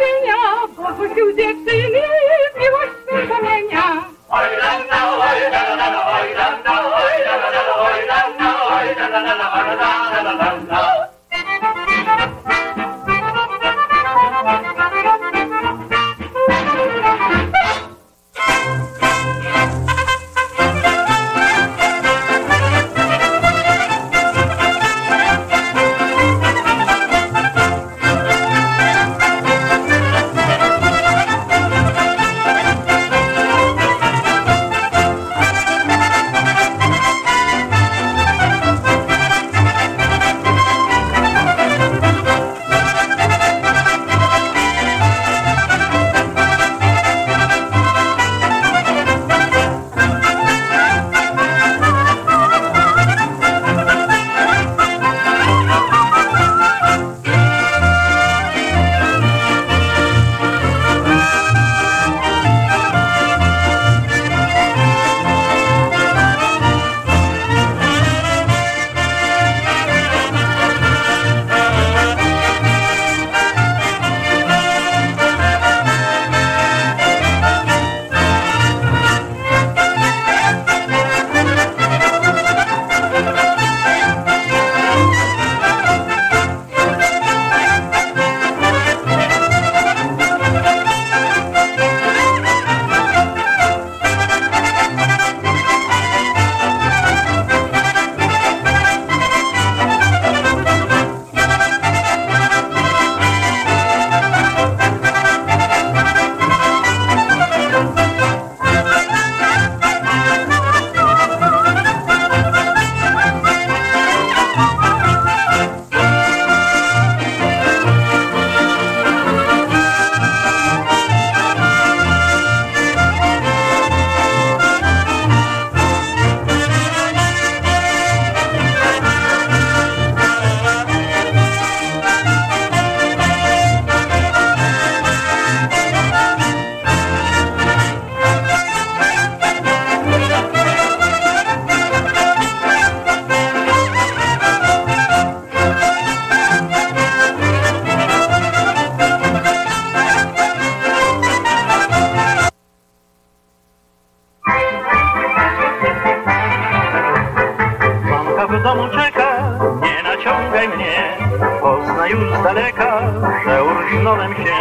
mnie. 161.64 161.78
Poznaj 161.78 162.12
już 162.12 162.40
z 162.40 162.44
daleka, 162.44 163.02
że 163.46 163.64
urżnąłem 163.64 164.36
się. 164.36 164.54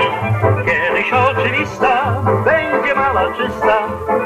Kiedyś 0.65 1.13
oczywista 1.13 2.23
będzie 2.45 2.95
mała 2.95 3.33
czysta, 3.33 3.79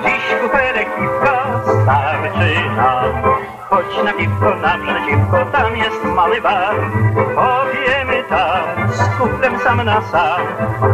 dziś 0.03 0.40
kuperek 0.43 0.89
piwka 0.97 1.62
starczy 1.82 2.77
nam. 2.77 3.23
Chodź 3.70 4.05
na 4.05 4.12
piwko 4.12 4.55
naprzeciwko, 4.55 5.44
tam 5.53 5.77
jest 5.77 6.05
mały 6.05 6.40
bar. 6.40 6.74
Popijemy 7.15 8.24
tam 8.28 8.93
z 8.93 9.19
kuflem 9.19 9.59
sam 9.59 9.85
na 9.85 10.01
sam. 10.01 10.40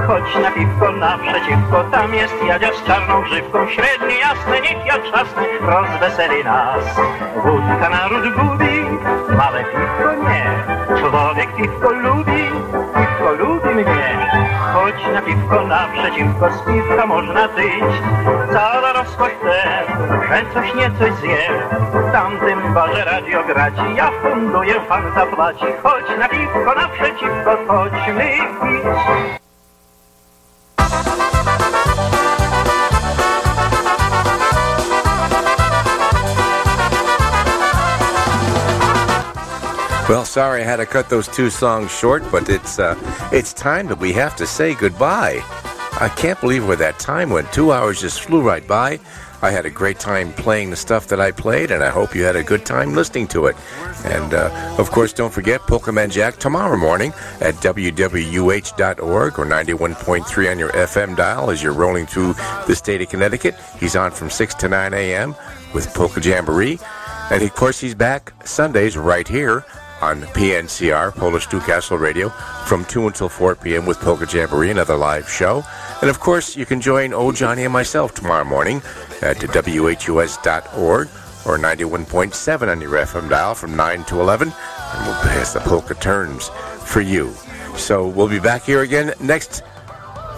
Chodź 0.06 0.36
na 0.42 0.50
piwko 0.50 0.92
naprzeciwko, 0.92 1.84
tam 1.84 2.14
jest 2.14 2.44
Jadzia 2.46 2.72
z 2.72 2.84
czarną 2.84 3.22
grzywką. 3.22 3.68
Średnie 3.68 4.18
jasne, 4.18 4.60
niech 4.60 4.86
ja 4.86 4.98
trzasnę, 4.98 5.42
rozweseli 5.60 6.44
nas. 6.44 6.84
Wódka 7.44 7.88
naród 7.88 8.34
gubi, 8.34 8.84
małe 9.36 9.64
piwko 9.64 10.28
nie. 10.28 10.61
Człowiek 11.12 11.56
piwko 11.56 11.90
lubi, 11.90 12.42
piwko 12.94 13.32
lubi 13.32 13.68
mnie. 13.74 14.28
Chodź 14.72 15.14
na 15.14 15.22
piwko 15.22 15.66
naprzeciwko, 15.66 16.50
z 16.52 16.62
piwka 16.62 17.06
można 17.06 17.48
tyć. 17.48 17.84
Cała 18.52 18.92
rozkosz 18.92 19.32
ten, 19.42 19.96
że 20.28 20.42
coś 20.54 20.74
nie 20.74 20.90
coś 20.98 21.12
zjem. 21.14 21.54
W 22.08 22.12
tamtym 22.12 22.74
barze 22.74 23.04
radio 23.04 23.44
grać, 23.44 23.74
ja 23.96 24.10
funduję, 24.22 24.74
pan 24.88 25.02
zapłaci. 25.14 25.64
Chodź 25.82 26.18
na 26.18 26.28
piwko 26.28 26.74
naprzeciwko, 26.74 27.56
chodźmy 27.68 28.24
pić. 28.62 29.41
Well, 40.12 40.26
sorry 40.26 40.60
I 40.60 40.64
had 40.64 40.76
to 40.76 40.84
cut 40.84 41.08
those 41.08 41.26
two 41.26 41.48
songs 41.48 41.90
short, 41.90 42.22
but 42.30 42.50
it's 42.50 42.78
uh, 42.78 42.96
it's 43.32 43.54
time 43.54 43.86
that 43.86 43.98
we 43.98 44.12
have 44.12 44.36
to 44.36 44.46
say 44.46 44.74
goodbye. 44.74 45.40
I 45.98 46.12
can't 46.14 46.38
believe 46.38 46.68
where 46.68 46.76
that 46.76 46.98
time 46.98 47.30
went. 47.30 47.50
Two 47.50 47.72
hours 47.72 48.02
just 48.02 48.20
flew 48.20 48.42
right 48.42 48.68
by. 48.68 49.00
I 49.40 49.50
had 49.50 49.64
a 49.64 49.70
great 49.70 49.98
time 49.98 50.34
playing 50.34 50.68
the 50.68 50.76
stuff 50.76 51.06
that 51.06 51.18
I 51.18 51.30
played, 51.30 51.70
and 51.70 51.82
I 51.82 51.88
hope 51.88 52.14
you 52.14 52.24
had 52.24 52.36
a 52.36 52.44
good 52.44 52.66
time 52.66 52.92
listening 52.92 53.26
to 53.28 53.46
it. 53.46 53.56
And 54.04 54.34
uh, 54.34 54.76
of 54.78 54.90
course, 54.90 55.14
don't 55.14 55.32
forget 55.32 55.62
Pokemon 55.62 56.10
Jack 56.10 56.36
tomorrow 56.36 56.76
morning 56.76 57.14
at 57.40 57.54
wwuh.org 57.54 59.38
or 59.38 59.46
91.3 59.46 60.50
on 60.50 60.58
your 60.58 60.72
FM 60.72 61.16
dial 61.16 61.50
as 61.50 61.62
you're 61.62 61.72
rolling 61.72 62.04
through 62.04 62.34
the 62.66 62.76
state 62.76 63.00
of 63.00 63.08
Connecticut. 63.08 63.54
He's 63.80 63.96
on 63.96 64.10
from 64.10 64.28
6 64.28 64.54
to 64.56 64.68
9 64.68 64.92
a.m. 64.92 65.34
with 65.72 65.86
Polka 65.94 66.20
Jamboree. 66.20 66.78
And 67.30 67.42
of 67.42 67.54
course, 67.54 67.80
he's 67.80 67.94
back 67.94 68.34
Sundays 68.44 68.98
right 68.98 69.26
here 69.26 69.64
on 70.02 70.22
PNCR, 70.22 71.14
Polish 71.14 71.50
Newcastle 71.52 71.96
Radio, 71.96 72.28
from 72.66 72.84
2 72.84 73.06
until 73.06 73.28
4 73.28 73.54
p.m. 73.54 73.86
with 73.86 74.00
Polka 74.00 74.26
Jamboree, 74.26 74.70
another 74.70 74.96
live 74.96 75.28
show. 75.30 75.62
And 76.00 76.10
of 76.10 76.18
course, 76.18 76.56
you 76.56 76.66
can 76.66 76.80
join 76.80 77.14
old 77.14 77.36
Johnny 77.36 77.62
and 77.62 77.72
myself 77.72 78.12
tomorrow 78.12 78.44
morning 78.44 78.82
at 79.22 79.38
WHUS.org 79.38 81.08
or 81.46 81.58
91.7 81.58 82.68
on 82.68 82.80
your 82.80 82.92
FM 82.92 83.30
dial 83.30 83.54
from 83.54 83.76
9 83.76 84.04
to 84.04 84.20
11. 84.20 84.48
And 84.48 85.06
we'll 85.06 85.22
pass 85.22 85.52
the 85.52 85.60
polka 85.60 85.94
turns 85.94 86.48
for 86.84 87.00
you. 87.00 87.32
So 87.76 88.06
we'll 88.06 88.28
be 88.28 88.40
back 88.40 88.64
here 88.64 88.82
again 88.82 89.14
next 89.20 89.62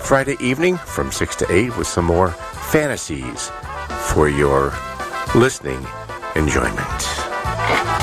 Friday 0.00 0.36
evening 0.40 0.76
from 0.76 1.10
6 1.10 1.36
to 1.36 1.50
8 1.50 1.76
with 1.78 1.86
some 1.86 2.04
more 2.04 2.30
fantasies 2.30 3.50
for 4.12 4.28
your 4.28 4.72
listening 5.34 5.86
enjoyment. 6.36 7.93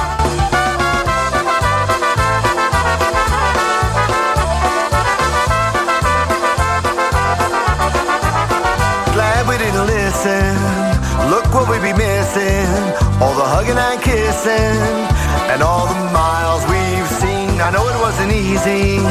What 11.54 11.68
we 11.70 11.78
be 11.80 11.92
missing. 11.92 12.68
All 13.22 13.36
the 13.36 13.48
hugging 13.54 13.78
and 13.78 14.02
kissing. 14.02 14.80
And 15.52 15.62
all 15.62 15.86
the 15.86 16.00
miles 16.12 16.64
we've 16.72 17.12
seen. 17.20 17.60
I 17.60 17.70
know 17.72 17.86
it 17.88 18.00
wasn't 18.00 18.32
easy. 18.32 19.04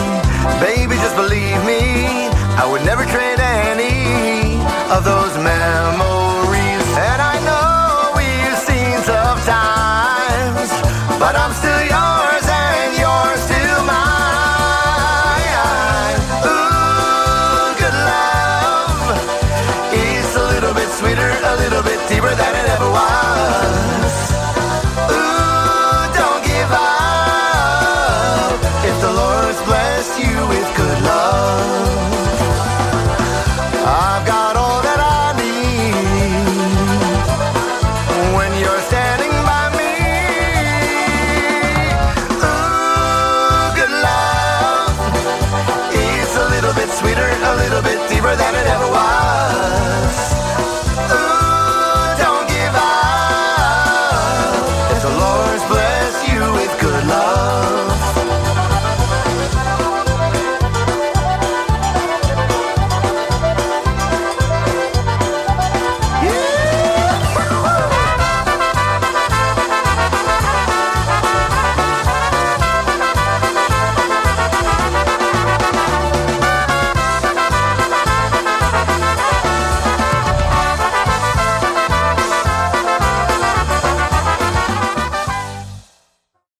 Baby, 0.59 0.97
just 0.97 1.17
believe 1.17 1.61
me. 1.65 2.31
I 2.57 2.65
would 2.71 2.85
never 2.85 3.05
trade 3.05 3.41
any 3.41 4.57
of 4.91 5.05
those 5.05 5.37
memories. 5.37 6.10